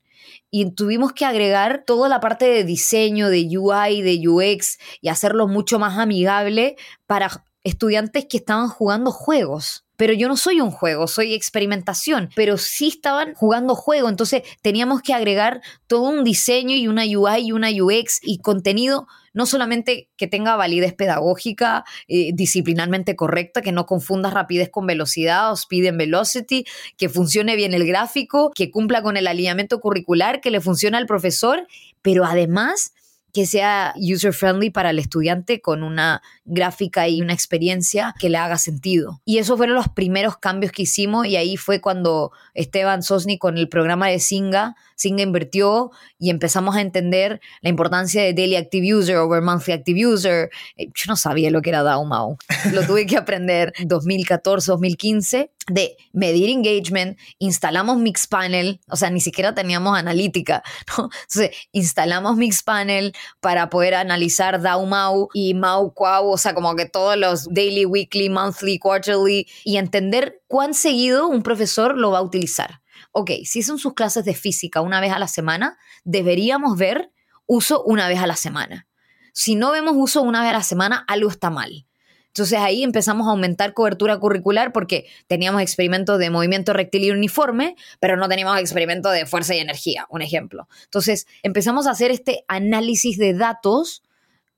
[0.50, 5.48] y tuvimos que agregar toda la parte de diseño, de UI, de UX y hacerlo
[5.48, 6.76] mucho más amigable
[7.06, 9.84] para estudiantes que estaban jugando juegos.
[9.96, 15.02] Pero yo no soy un juego, soy experimentación, pero sí estaban jugando juego, entonces teníamos
[15.02, 20.08] que agregar todo un diseño y una UI y una UX y contenido no solamente
[20.16, 25.88] que tenga validez pedagógica, eh, disciplinarmente correcta, que no confunda rapidez con velocidad o speed
[25.88, 26.64] and velocity,
[26.96, 31.06] que funcione bien el gráfico, que cumpla con el alineamiento curricular, que le funcione al
[31.06, 31.66] profesor,
[32.00, 32.94] pero además
[33.34, 38.38] que sea user friendly para el estudiante con una gráfica y una experiencia que le
[38.38, 39.20] haga sentido.
[39.24, 43.58] Y esos fueron los primeros cambios que hicimos y ahí fue cuando Esteban Sosni con
[43.58, 48.94] el programa de Singa, Singa invirtió y empezamos a entender la importancia de Daily Active
[48.94, 50.50] User over Monthly Active User.
[50.76, 52.36] Eh, yo no sabía lo que era DAO
[52.72, 59.54] Lo tuve que aprender 2014, 2015 de medir engagement, instalamos Mixpanel, o sea, ni siquiera
[59.54, 60.62] teníamos analítica,
[60.98, 61.08] ¿no?
[61.22, 66.86] Entonces, instalamos Mixpanel para poder analizar DAO Mau y Mau Quau o sea, como que
[66.86, 72.22] todos los daily, weekly, monthly, quarterly, y entender cuán seguido un profesor lo va a
[72.22, 72.80] utilizar.
[73.16, 77.12] Ok, si son sus clases de física una vez a la semana, deberíamos ver
[77.46, 78.88] uso una vez a la semana.
[79.32, 81.86] Si no vemos uso una vez a la semana, algo está mal.
[82.26, 88.16] Entonces ahí empezamos a aumentar cobertura curricular porque teníamos experimentos de movimiento rectilíneo uniforme, pero
[88.16, 90.66] no teníamos experimentos de fuerza y energía, un ejemplo.
[90.82, 94.02] Entonces empezamos a hacer este análisis de datos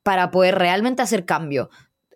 [0.03, 1.69] para poder realmente hacer cambios.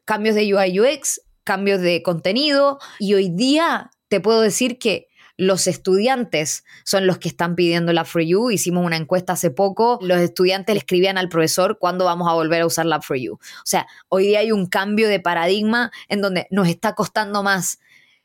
[0.07, 5.10] Cambios de UI UX, cambios de contenido y hoy día te puedo decir que
[5.41, 8.51] los estudiantes son los que están pidiendo la For You.
[8.51, 9.99] Hicimos una encuesta hace poco.
[10.03, 13.35] Los estudiantes le escribían al profesor cuándo vamos a volver a usar la For You.
[13.35, 17.79] O sea, hoy día hay un cambio de paradigma en donde nos está costando más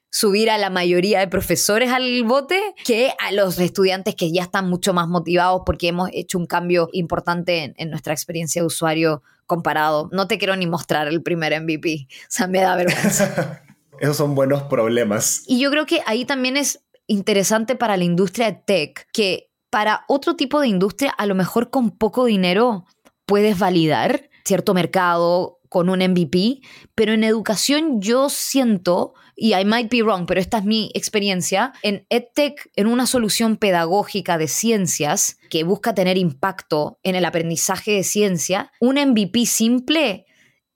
[0.09, 4.69] subir a la mayoría de profesores al bote que a los estudiantes que ya están
[4.69, 10.09] mucho más motivados porque hemos hecho un cambio importante en, nuestra experiencia de usuario comparado.
[10.11, 13.61] No te quiero ni mostrar el primer MVP, o sea, me da vergüenza.
[13.99, 15.43] Esos son buenos problemas.
[15.47, 20.05] Y yo creo que ahí también es interesante para la industria de tech que para
[20.07, 22.85] otro tipo de industria, a lo mejor con poco dinero
[23.25, 26.61] puedes validar cierto mercado con un MVP,
[26.93, 31.73] pero en educación yo siento y I might be wrong, pero esta es mi experiencia,
[31.81, 37.91] en EdTech, en una solución pedagógica de ciencias que busca tener impacto en el aprendizaje
[37.91, 40.25] de ciencia, un MVP simple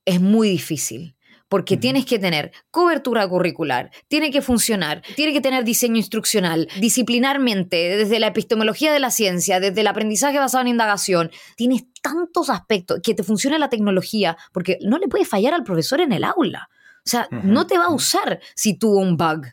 [0.04, 1.15] es muy difícil
[1.50, 7.98] porque tienes que tener cobertura curricular, tiene que funcionar, tiene que tener diseño instruccional, disciplinarmente,
[7.98, 13.00] desde la epistemología de la ciencia, desde el aprendizaje basado en indagación, tienes tantos aspectos
[13.04, 16.70] que te funcione la tecnología, porque no le puede fallar al profesor en el aula.
[17.06, 19.48] O sea, no te va a usar si tuvo un bug.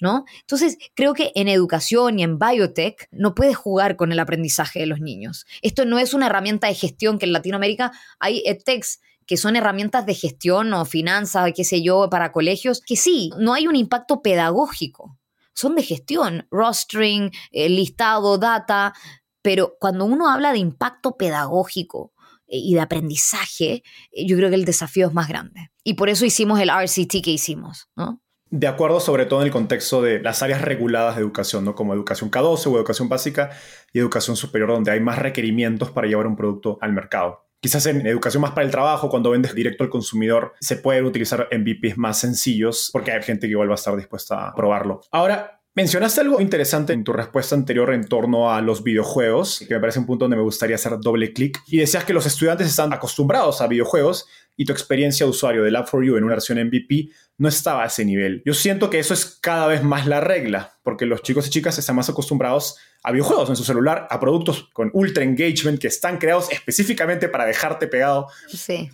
[0.00, 0.24] ¿no?
[0.40, 4.86] Entonces, creo que en educación y en biotech no puedes jugar con el aprendizaje de
[4.86, 5.46] los niños.
[5.60, 10.04] Esto no es una herramienta de gestión que en Latinoamérica hay edtechs que son herramientas
[10.06, 14.22] de gestión o finanzas, qué sé yo, para colegios, que sí, no hay un impacto
[14.22, 15.20] pedagógico,
[15.54, 18.92] son de gestión, rostering, eh, listado, data,
[19.40, 22.12] pero cuando uno habla de impacto pedagógico
[22.48, 25.70] eh, y de aprendizaje, eh, yo creo que el desafío es más grande.
[25.84, 28.20] Y por eso hicimos el RCT que hicimos, ¿no?
[28.46, 31.76] De acuerdo, sobre todo en el contexto de las áreas reguladas de educación, ¿no?
[31.76, 33.50] como educación K12 o educación básica
[33.92, 37.49] y educación superior, donde hay más requerimientos para llevar un producto al mercado.
[37.60, 41.48] Quizás en educación más para el trabajo, cuando vendes directo al consumidor, se pueden utilizar
[41.52, 45.02] MVPs más sencillos porque hay gente que igual va a estar dispuesta a probarlo.
[45.10, 49.80] Ahora, Mencionaste algo interesante en tu respuesta anterior en torno a los videojuegos, que me
[49.80, 51.62] parece un punto donde me gustaría hacer doble clic.
[51.68, 54.26] Y decías que los estudiantes están acostumbrados a videojuegos
[54.60, 58.04] y tu experiencia de usuario del App4U en una versión MVP no estaba a ese
[58.04, 58.42] nivel.
[58.44, 61.78] Yo siento que eso es cada vez más la regla, porque los chicos y chicas
[61.78, 66.18] están más acostumbrados a videojuegos en su celular, a productos con ultra engagement que están
[66.18, 68.26] creados específicamente para dejarte pegado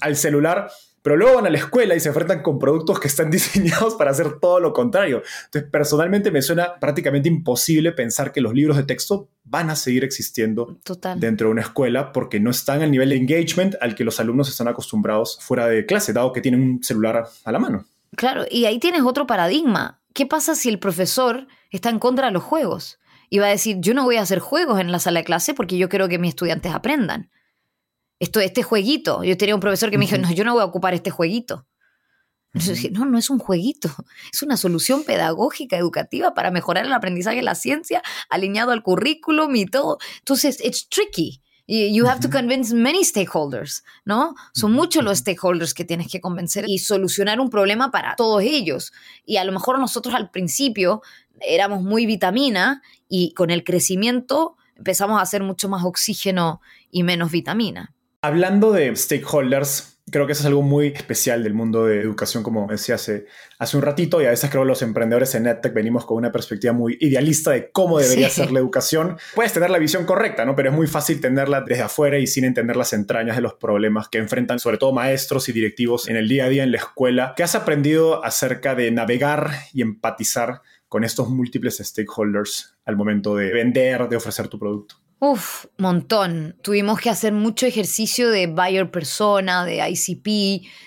[0.00, 0.70] al celular
[1.07, 4.11] pero luego van a la escuela y se enfrentan con productos que están diseñados para
[4.11, 5.23] hacer todo lo contrario.
[5.45, 10.03] Entonces, personalmente me suena prácticamente imposible pensar que los libros de texto van a seguir
[10.03, 10.81] existiendo
[11.19, 14.49] dentro de una escuela porque no están al nivel de engagement al que los alumnos
[14.49, 17.85] están acostumbrados fuera de clase, dado que tienen un celular a la mano.
[18.16, 20.01] Claro, y ahí tienes otro paradigma.
[20.12, 22.99] ¿Qué pasa si el profesor está en contra de los juegos?
[23.31, 25.55] Y va a decir, yo no voy a hacer juegos en la sala de clase
[25.55, 27.31] porque yo quiero que mis estudiantes aprendan
[28.18, 29.22] esto, este jueguito.
[29.24, 31.66] Yo tenía un profesor que me dijo, no, yo no voy a ocupar este jueguito.
[32.92, 33.90] no, no es un jueguito,
[34.33, 39.55] es una solución pedagógica, educativa para mejorar el aprendizaje de la ciencia, alineado al currículum
[39.57, 39.98] y todo.
[40.18, 41.42] Entonces, it's tricky.
[41.68, 44.37] You have to convince many stakeholders, ¿no?
[44.55, 48.92] Son muchos los stakeholders que tienes que convencer y solucionar un problema para todos ellos.
[49.24, 51.02] Y a lo mejor nosotros al principio
[51.40, 57.33] éramos muy vitamina y con el crecimiento empezamos a hacer mucho más oxígeno y menos
[57.33, 57.95] vitamina.
[58.26, 62.66] Hablando de stakeholders, creo que eso es algo muy especial del mundo de educación, como
[62.66, 63.26] decía hace,
[63.60, 66.32] hace un ratito, y a veces creo que los emprendedores en EdTech venimos con una
[66.32, 69.16] perspectiva muy idealista de cómo debería ser la educación.
[69.36, 70.56] Puedes tener la visión correcta, ¿no?
[70.56, 74.08] Pero es muy fácil tenerla desde afuera y sin entender las entrañas de los problemas
[74.08, 77.32] que enfrentan sobre todo maestros y directivos en el día a día en la escuela.
[77.36, 83.52] ¿Qué has aprendido acerca de navegar y empatizar con estos múltiples stakeholders al momento de
[83.52, 85.06] vender, de ofrecer tu producto?
[85.18, 86.57] Uf, montón.
[86.62, 90.26] Tuvimos que hacer mucho ejercicio de buyer persona, de ICP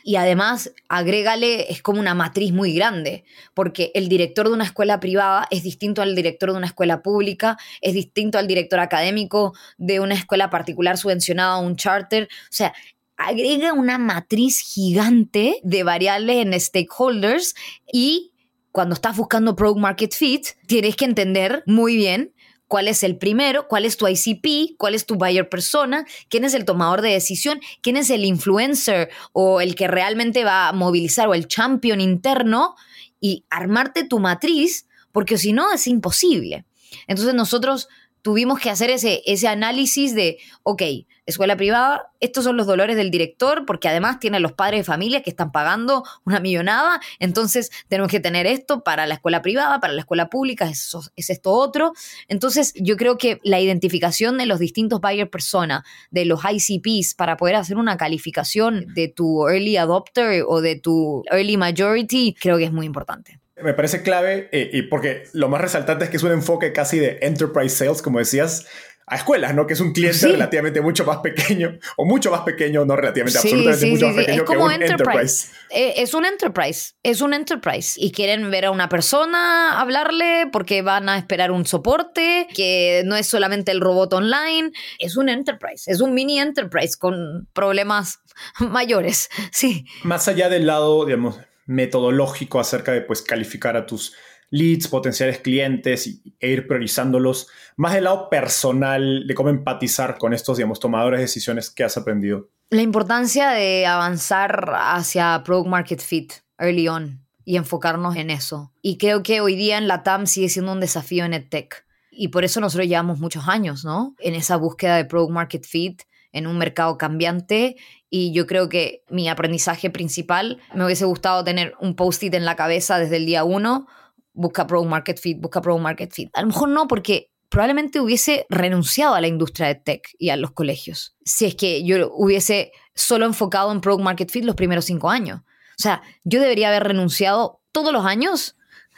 [0.04, 3.24] y además agrégale, es como una matriz muy grande,
[3.56, 7.58] porque el director de una escuela privada es distinto al director de una escuela pública,
[7.82, 12.26] es distinto al director académico de una escuela particular subvencionada o un charter.
[12.26, 12.72] O sea,
[13.18, 17.56] agrega una matriz gigante de variables en stakeholders
[17.92, 18.32] y
[18.72, 22.36] cuando estás buscando Product Market Fit, tienes que entender muy bien
[22.70, 26.54] cuál es el primero, cuál es tu ICP, cuál es tu buyer persona, quién es
[26.54, 31.28] el tomador de decisión, quién es el influencer o el que realmente va a movilizar
[31.28, 32.76] o el champion interno
[33.20, 36.66] y armarte tu matriz, porque si no es imposible.
[37.08, 37.90] Entonces nosotros
[38.22, 40.82] tuvimos que hacer ese, ese análisis de, ok,
[41.26, 45.22] escuela privada, estos son los dolores del director, porque además tiene los padres de familia
[45.22, 49.94] que están pagando una millonada, entonces tenemos que tener esto para la escuela privada, para
[49.94, 51.94] la escuela pública, es, es esto otro.
[52.28, 57.38] Entonces yo creo que la identificación de los distintos buyer persona, de los ICPs, para
[57.38, 62.66] poder hacer una calificación de tu early adopter o de tu early majority, creo que
[62.66, 63.40] es muy importante.
[63.64, 67.00] Me parece clave eh, y porque lo más resaltante es que es un enfoque casi
[67.00, 68.66] de enterprise sales, como decías,
[69.10, 69.66] a escuelas, ¿no?
[69.66, 73.86] Que es un cliente relativamente mucho más pequeño, o mucho más pequeño, no relativamente, absolutamente
[73.88, 75.48] mucho más pequeño que un enterprise.
[75.72, 77.94] Eh, es un enterprise, es un enterprise.
[77.98, 83.16] Y quieren ver a una persona hablarle porque van a esperar un soporte, que no
[83.16, 88.20] es solamente el robot online, es un enterprise, es un mini enterprise con problemas
[88.60, 89.86] mayores, sí.
[90.04, 91.40] Más allá del lado, digamos,
[91.70, 94.16] metodológico acerca de pues calificar a tus
[94.50, 100.58] leads, potenciales clientes e ir priorizándolos, más del lado personal de cómo empatizar con estos,
[100.58, 102.50] digamos, tomadores de decisiones que has aprendido.
[102.72, 108.74] La importancia de avanzar hacia Product Market Fit early on y enfocarnos en eso.
[108.82, 111.86] Y creo que hoy día en la TAM sigue siendo un desafío en EdTech.
[112.10, 114.16] Y por eso nosotros llevamos muchos años, ¿no?
[114.20, 116.02] En esa búsqueda de Product Market Fit
[116.32, 117.76] en un mercado cambiante
[118.10, 122.56] y yo creo que mi aprendizaje principal me hubiese gustado tener un post-it en la
[122.56, 123.88] cabeza desde el día uno,
[124.34, 126.30] busca Pro Market Fit, busca Pro Market Fit.
[126.34, 130.38] A lo mejor no, porque probablemente hubiese renunciado a la industria de tech y a
[130.38, 134.86] los colegios, si es que yo hubiese solo enfocado en Pro Market Fit los primeros
[134.86, 135.42] cinco años.
[135.42, 138.56] O sea, yo debería haber renunciado todos los años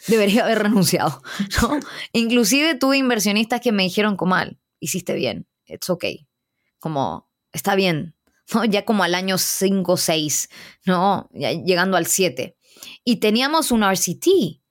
[0.07, 1.21] debería haber renunciado.
[1.61, 1.79] ¿no?
[2.13, 6.27] Inclusive tuve inversionistas que me dijeron, Comal, hiciste bien, it's okay.
[6.79, 8.15] Como, está bien,
[8.53, 8.65] ¿no?
[8.65, 10.49] Ya como al año 5 o 6,
[10.85, 11.29] ¿no?
[11.33, 12.55] Ya llegando al 7.
[13.03, 14.61] Y teníamos un RCT,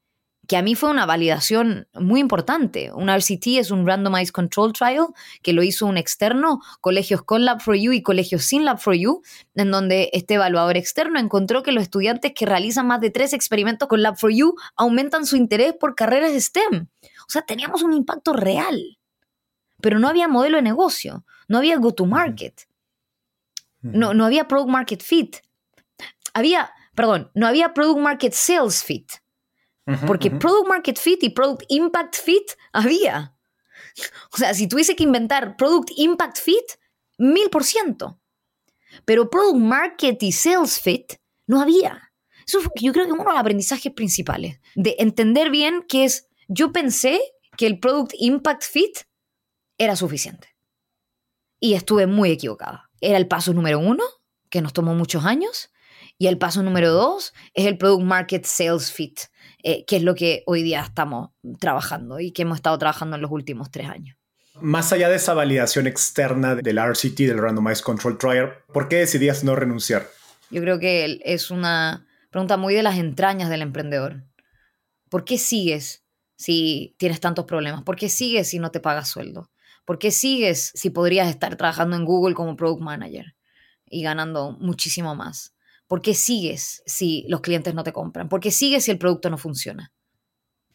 [0.50, 2.90] que a mí fue una validación muy importante.
[2.92, 5.06] Un RCT es un Randomized Control Trial
[5.42, 9.20] que lo hizo un externo, colegios con Lab4U y colegios sin Lab4U,
[9.54, 13.86] en donde este evaluador externo encontró que los estudiantes que realizan más de tres experimentos
[13.86, 16.88] con Lab4U aumentan su interés por carreras STEM.
[17.28, 18.98] O sea, teníamos un impacto real,
[19.80, 22.62] pero no había modelo de negocio, no había go-to-market,
[23.82, 25.36] no, no había product market fit.
[26.34, 29.10] Había, perdón, no había product market sales fit.
[30.06, 33.34] Porque Product Market Fit y Product Impact Fit había.
[34.32, 36.64] O sea, si tuviese que inventar Product Impact Fit,
[37.18, 38.20] mil por ciento.
[39.04, 41.14] Pero Product Market y Sales Fit
[41.46, 42.12] no había.
[42.46, 44.60] Eso yo creo que uno de los aprendizajes principales.
[44.74, 47.20] De entender bien que es, yo pensé
[47.56, 48.98] que el Product Impact Fit
[49.78, 50.48] era suficiente.
[51.58, 52.89] Y estuve muy equivocada.
[53.01, 54.05] Era el paso número uno,
[54.51, 55.70] que nos tomó muchos años.
[56.18, 59.20] Y el paso número dos es el Product Market Sales Fit,
[59.62, 63.22] eh, que es lo que hoy día estamos trabajando y que hemos estado trabajando en
[63.22, 64.16] los últimos tres años.
[64.61, 69.42] Más allá de esa validación externa del RCT, del Randomized Control Trial, ¿por qué decidías
[69.44, 70.09] no renunciar?
[70.51, 74.24] Yo creo que es una pregunta muy de las entrañas del emprendedor.
[75.09, 76.05] ¿Por qué sigues
[76.36, 77.82] si tienes tantos problemas?
[77.82, 79.49] ¿Por qué sigues si no te pagas sueldo?
[79.91, 83.34] ¿Por qué sigues si podrías estar trabajando en Google como Product Manager
[83.86, 85.53] y ganando muchísimo más?
[85.88, 88.28] ¿Por qué sigues si los clientes no te compran?
[88.28, 89.93] ¿Por qué sigues si el producto no funciona?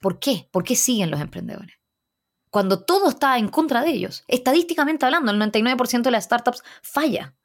[0.01, 0.49] ¿Por qué?
[0.51, 1.77] ¿Por qué siguen los emprendedores?
[2.49, 4.25] Cuando todo está en contra de ellos.
[4.27, 7.37] Estadísticamente hablando, el 99% de las startups falla.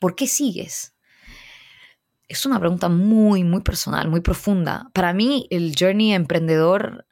[0.00, 0.96] ¿Por qué sigues?
[2.26, 4.90] Es una pregunta muy, muy personal, muy profunda.
[4.92, 7.06] Para mí, el journey emprendedor,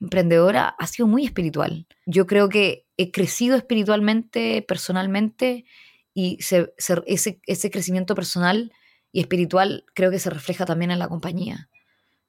[0.00, 1.86] emprendedora ha sido muy espiritual.
[2.06, 5.64] Yo creo que he crecido espiritualmente, personalmente,
[6.14, 8.72] y ese, crecimiento personal
[9.12, 11.68] y espiritual creo que se refleja también en la compañía.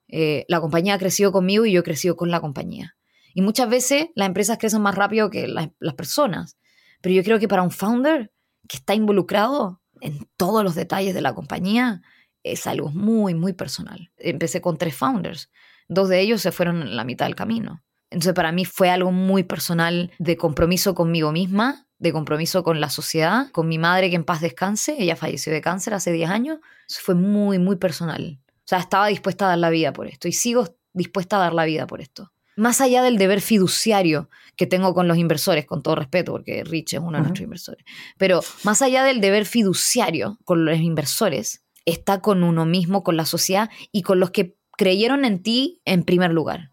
[0.08, 2.96] Eh, la compañía ha crecido conmigo y yo he crecido con la compañía.
[3.32, 6.58] Y muchas veces las empresas crecen más rápido que las personas,
[7.00, 8.32] pero yo creo que para un founder
[8.68, 12.02] que está involucrado en todos los detalles de la compañía,
[12.42, 14.10] es algo muy, muy personal.
[14.16, 15.50] Empecé con tres founders,
[15.88, 17.82] dos de ellos se fueron en la mitad del camino.
[18.10, 22.90] Entonces para mí fue algo muy personal de compromiso conmigo misma de compromiso con la
[22.90, 26.58] sociedad, con mi madre que en paz descanse, ella falleció de cáncer hace 10 años,
[26.88, 28.38] Eso fue muy, muy personal.
[28.46, 31.54] O sea, estaba dispuesta a dar la vida por esto y sigo dispuesta a dar
[31.54, 32.32] la vida por esto.
[32.56, 36.94] Más allá del deber fiduciario que tengo con los inversores, con todo respeto, porque Rich
[36.94, 37.84] es uno de nuestros inversores,
[38.16, 43.24] pero más allá del deber fiduciario con los inversores, está con uno mismo, con la
[43.24, 46.70] sociedad y con los que creyeron en ti en primer lugar.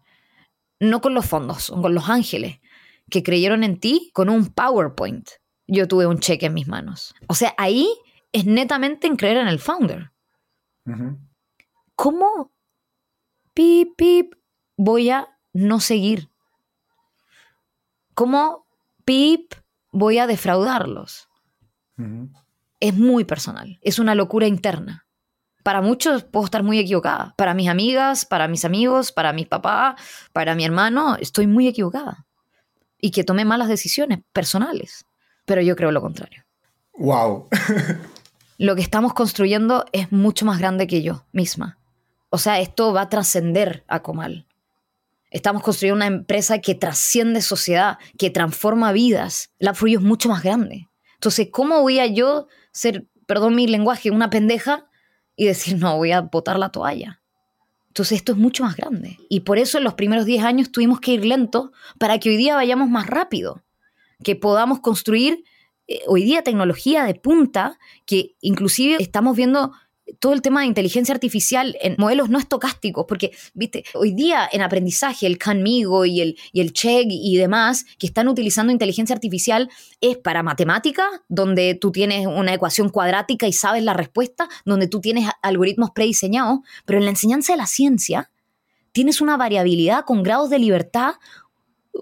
[0.80, 2.60] No con los fondos, con los ángeles,
[3.10, 5.28] que creyeron en ti con un PowerPoint.
[5.66, 7.14] Yo tuve un cheque en mis manos.
[7.26, 7.88] O sea, ahí
[8.32, 10.12] es netamente en creer en el founder.
[11.96, 12.52] ¿Cómo
[13.52, 14.34] pip, pip,
[14.76, 16.30] voy a no seguir?
[18.14, 18.66] ¿Cómo
[19.04, 19.52] pip,
[19.90, 21.28] voy a defraudarlos?
[22.78, 25.05] Es muy personal, es una locura interna.
[25.66, 27.34] Para muchos puedo estar muy equivocada.
[27.36, 29.96] Para mis amigas, para mis amigos, para mi papá,
[30.32, 32.24] para mi hermano, estoy muy equivocada
[33.00, 35.06] y que tome malas decisiones personales.
[35.44, 36.44] Pero yo creo lo contrario.
[36.96, 37.48] ¡Wow!
[38.58, 41.80] lo que estamos construyendo es mucho más grande que yo misma.
[42.30, 44.46] O sea, esto va a trascender a Comal.
[45.32, 49.50] Estamos construyendo una empresa que trasciende sociedad, que transforma vidas.
[49.58, 50.88] La Fruyo es mucho más grande.
[51.14, 54.86] Entonces, ¿cómo voy a yo ser, perdón mi lenguaje, una pendeja
[55.36, 57.20] y decir, no, voy a botar la toalla?
[57.88, 59.18] Entonces esto es mucho más grande.
[59.28, 62.36] Y por eso en los primeros 10 años tuvimos que ir lento para que hoy
[62.36, 63.62] día vayamos más rápido,
[64.22, 65.44] que podamos construir
[65.88, 69.72] eh, hoy día tecnología de punta, que inclusive estamos viendo
[70.18, 74.62] todo el tema de inteligencia artificial en modelos no estocásticos, porque, viste, hoy día en
[74.62, 79.68] aprendizaje el Canmigo y el, y el Chegg y demás que están utilizando inteligencia artificial
[80.00, 85.00] es para matemática, donde tú tienes una ecuación cuadrática y sabes la respuesta, donde tú
[85.00, 88.30] tienes algoritmos prediseñados, pero en la enseñanza de la ciencia
[88.92, 91.14] tienes una variabilidad con grados de libertad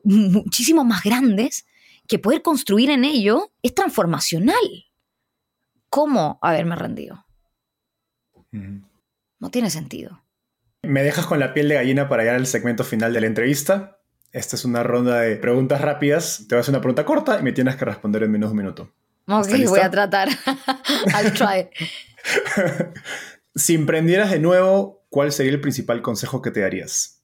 [0.05, 1.67] muchísimo más grandes
[2.07, 4.87] que poder construir en ello es transformacional.
[5.89, 7.24] ¿Cómo haberme rendido?
[9.39, 10.23] No tiene sentido.
[10.83, 13.99] Me dejas con la piel de gallina para llegar al segmento final de la entrevista.
[14.33, 16.45] Esta es una ronda de preguntas rápidas.
[16.49, 18.53] Te voy a hacer una pregunta corta y me tienes que responder en menos de
[18.53, 18.93] un minuto.
[19.27, 20.29] Ok, voy a tratar.
[21.15, 21.69] I'll try.
[23.55, 27.23] si emprendieras de nuevo, ¿cuál sería el principal consejo que te darías?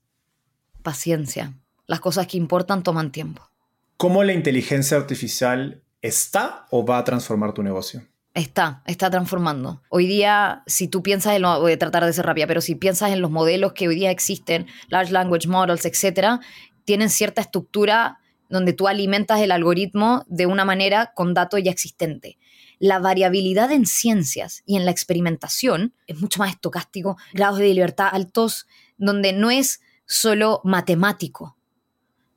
[0.83, 1.55] Paciencia.
[1.87, 3.51] Las cosas que importan toman tiempo.
[3.97, 8.07] ¿Cómo la inteligencia artificial está o va a transformar tu negocio?
[8.33, 9.83] Está, está transformando.
[9.89, 12.77] Hoy día, si tú piensas en lo, voy a tratar de ser rápida, pero si
[12.77, 16.41] piensas en los modelos que hoy día existen, large language models, etcétera,
[16.85, 22.39] tienen cierta estructura donde tú alimentas el algoritmo de una manera con datos ya existente.
[22.79, 28.09] La variabilidad en ciencias y en la experimentación es mucho más estocástico, grados de libertad
[28.13, 28.67] altos,
[28.97, 31.57] donde no es solo matemático.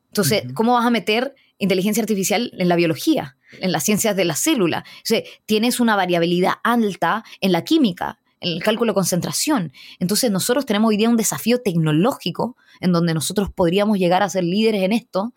[0.08, 1.34] Entonces, ¿cómo vas a meter
[1.64, 4.84] inteligencia artificial en la biología, en las ciencias de la célula?
[5.46, 9.72] tienes una variabilidad alta en la química, en el cálculo de concentración.
[10.00, 14.44] Entonces, nosotros tenemos hoy día un desafío tecnológico en donde nosotros podríamos llegar a ser
[14.44, 15.34] líderes en esto,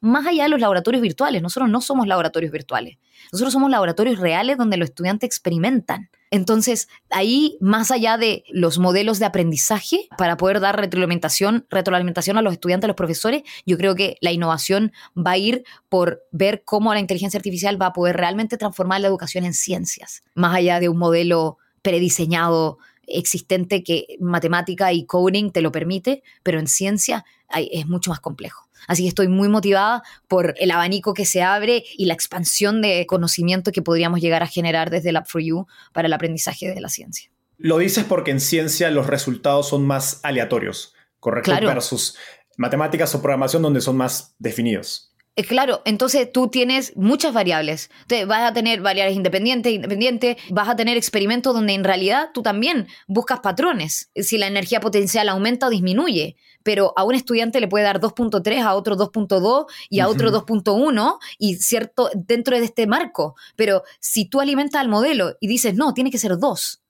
[0.00, 1.42] más allá de los laboratorios virtuales.
[1.42, 2.96] Nosotros no somos laboratorios virtuales.
[3.32, 6.10] Nosotros somos laboratorios reales donde los estudiantes experimentan.
[6.30, 12.42] Entonces, ahí, más allá de los modelos de aprendizaje, para poder dar retroalimentación, retroalimentación a
[12.42, 16.62] los estudiantes, a los profesores, yo creo que la innovación va a ir por ver
[16.64, 20.80] cómo la inteligencia artificial va a poder realmente transformar la educación en ciencias, más allá
[20.80, 27.24] de un modelo prediseñado existente que matemática y coding te lo permite, pero en ciencia
[27.54, 28.68] es mucho más complejo.
[28.86, 33.06] Así que estoy muy motivada por el abanico que se abre y la expansión de
[33.06, 36.88] conocimiento que podríamos llegar a generar desde Lab 4 U para el aprendizaje de la
[36.88, 37.30] ciencia.
[37.56, 41.50] Lo dices porque en ciencia los resultados son más aleatorios, ¿correcto?
[41.50, 41.66] Claro.
[41.66, 42.16] Versus
[42.56, 45.07] matemáticas o programación donde son más definidos.
[45.38, 47.90] Eh, claro, entonces tú tienes muchas variables.
[48.02, 52.42] Entonces vas a tener variables independientes, independientes, vas a tener experimentos donde en realidad tú
[52.42, 56.34] también buscas patrones, si la energía potencial aumenta o disminuye,
[56.64, 61.18] pero a un estudiante le puede dar 2.3, a otro 2.2 y a otro 2.1
[61.38, 65.94] y cierto dentro de este marco, pero si tú alimentas al modelo y dices, no,
[65.94, 66.82] tiene que ser 2,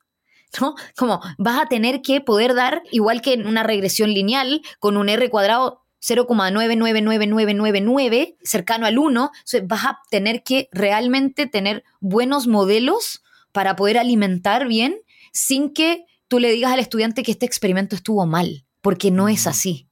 [0.63, 0.75] ¿no?
[0.97, 5.11] Como vas a tener que poder dar, igual que en una regresión lineal, con un
[5.11, 9.31] R cuadrado 0,999999, cercano al 1,
[9.65, 13.23] vas a tener que realmente tener buenos modelos
[13.53, 14.97] para poder alimentar bien
[15.33, 19.47] sin que tú le digas al estudiante que este experimento estuvo mal, porque no es
[19.47, 19.89] así.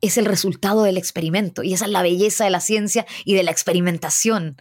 [0.00, 3.42] Es el resultado del experimento y esa es la belleza de la ciencia y de
[3.42, 4.56] la experimentación.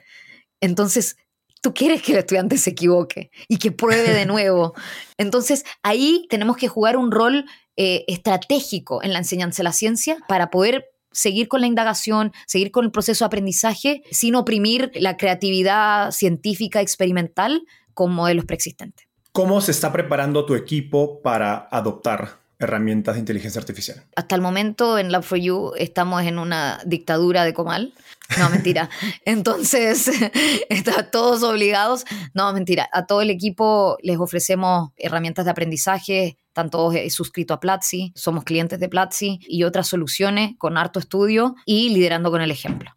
[0.62, 1.18] Entonces,
[1.62, 4.74] tú quieres que el estudiante se equivoque y que pruebe de nuevo.
[5.18, 7.46] Entonces, ahí tenemos que jugar un rol
[7.78, 12.72] eh, estratégico en la enseñanza de la ciencia para poder seguir con la indagación, seguir
[12.72, 17.64] con el proceso de aprendizaje sin oprimir la creatividad científica experimental
[17.94, 19.08] con modelos preexistentes.
[19.32, 24.04] ¿Cómo se está preparando tu equipo para adoptar herramientas de inteligencia artificial?
[24.16, 27.94] Hasta el momento en Lab4U estamos en una dictadura de comal.
[28.40, 28.90] No, mentira.
[29.26, 30.10] Entonces,
[30.70, 32.06] está todos obligados.
[32.34, 32.90] No, mentira.
[32.92, 38.14] A todo el equipo les ofrecemos herramientas de aprendizaje, están todos eh, suscritos a Platzi,
[38.16, 42.92] somos clientes de Platzi y otras soluciones con harto estudio y liderando con el ejemplo.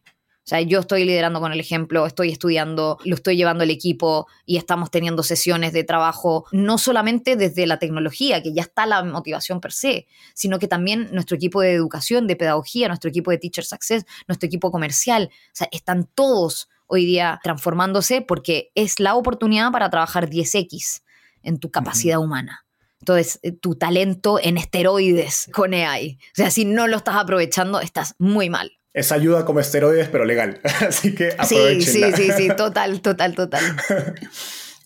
[0.48, 4.26] O sea, yo estoy liderando con el ejemplo, estoy estudiando, lo estoy llevando el equipo
[4.46, 9.04] y estamos teniendo sesiones de trabajo, no solamente desde la tecnología, que ya está la
[9.04, 13.36] motivación per se, sino que también nuestro equipo de educación, de pedagogía, nuestro equipo de
[13.36, 19.16] Teacher Success, nuestro equipo comercial, o sea, están todos hoy día transformándose porque es la
[19.16, 21.02] oportunidad para trabajar 10x
[21.42, 22.64] en tu capacidad humana.
[23.00, 26.18] Entonces, eh, tu talento en esteroides con AI.
[26.32, 30.24] O sea, si no lo estás aprovechando, estás muy mal es ayuda como esteroides, pero
[30.24, 30.60] legal.
[30.88, 32.16] Así que aprovechenla.
[32.16, 33.62] Sí, sí, sí, sí, total, total, total.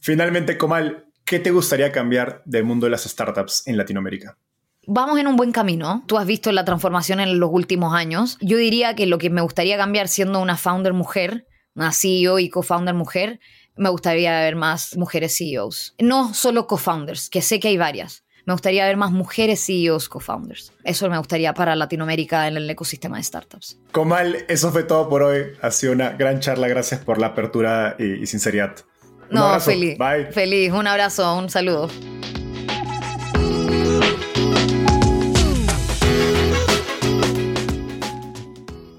[0.00, 4.36] Finalmente, Comal, ¿qué te gustaría cambiar del mundo de las startups en Latinoamérica?
[4.86, 6.02] Vamos en un buen camino.
[6.08, 8.36] Tú has visto la transformación en los últimos años.
[8.40, 11.46] Yo diría que lo que me gustaría cambiar siendo una founder mujer,
[11.76, 13.38] una CEO y co-founder mujer,
[13.76, 15.94] me gustaría ver más mujeres CEOs.
[16.00, 20.72] No solo co-founders, que sé que hay varias, me gustaría ver más mujeres CEOs, co-founders.
[20.82, 23.78] Eso me gustaría para Latinoamérica en el ecosistema de startups.
[23.92, 25.44] Comal, eso fue todo por hoy.
[25.60, 26.66] Ha sido una gran charla.
[26.66, 28.76] Gracias por la apertura y, sinceridad.
[29.30, 29.96] no, feliz.
[29.96, 30.32] Bye.
[30.32, 30.72] Feliz.
[30.72, 31.88] Un abrazo, un saludo.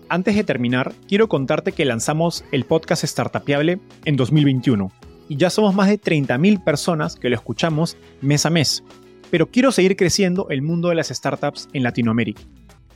[0.08, 4.92] Antes de terminar, quiero contarte que lanzamos el podcast Startupiable en 2021
[5.28, 8.84] y ya somos más de 30.000 personas que lo escuchamos mes a mes
[9.34, 12.44] pero quiero seguir creciendo el mundo de las startups en Latinoamérica.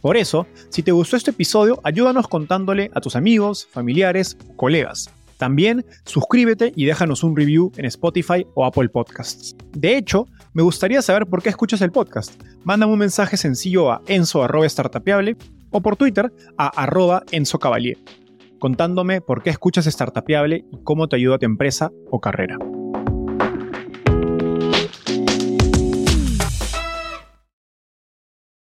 [0.01, 5.09] Por eso, si te gustó este episodio, ayúdanos contándole a tus amigos, familiares, colegas.
[5.37, 9.55] También suscríbete y déjanos un review en Spotify o Apple Podcasts.
[9.71, 12.39] De hecho, me gustaría saber por qué escuchas el podcast.
[12.63, 15.37] Mándame un mensaje sencillo a enzo.startapeable
[15.71, 17.97] o por Twitter a arroba enzocavalier,
[18.59, 22.59] contándome por qué escuchas Startapeable y cómo te ayuda a tu empresa o carrera.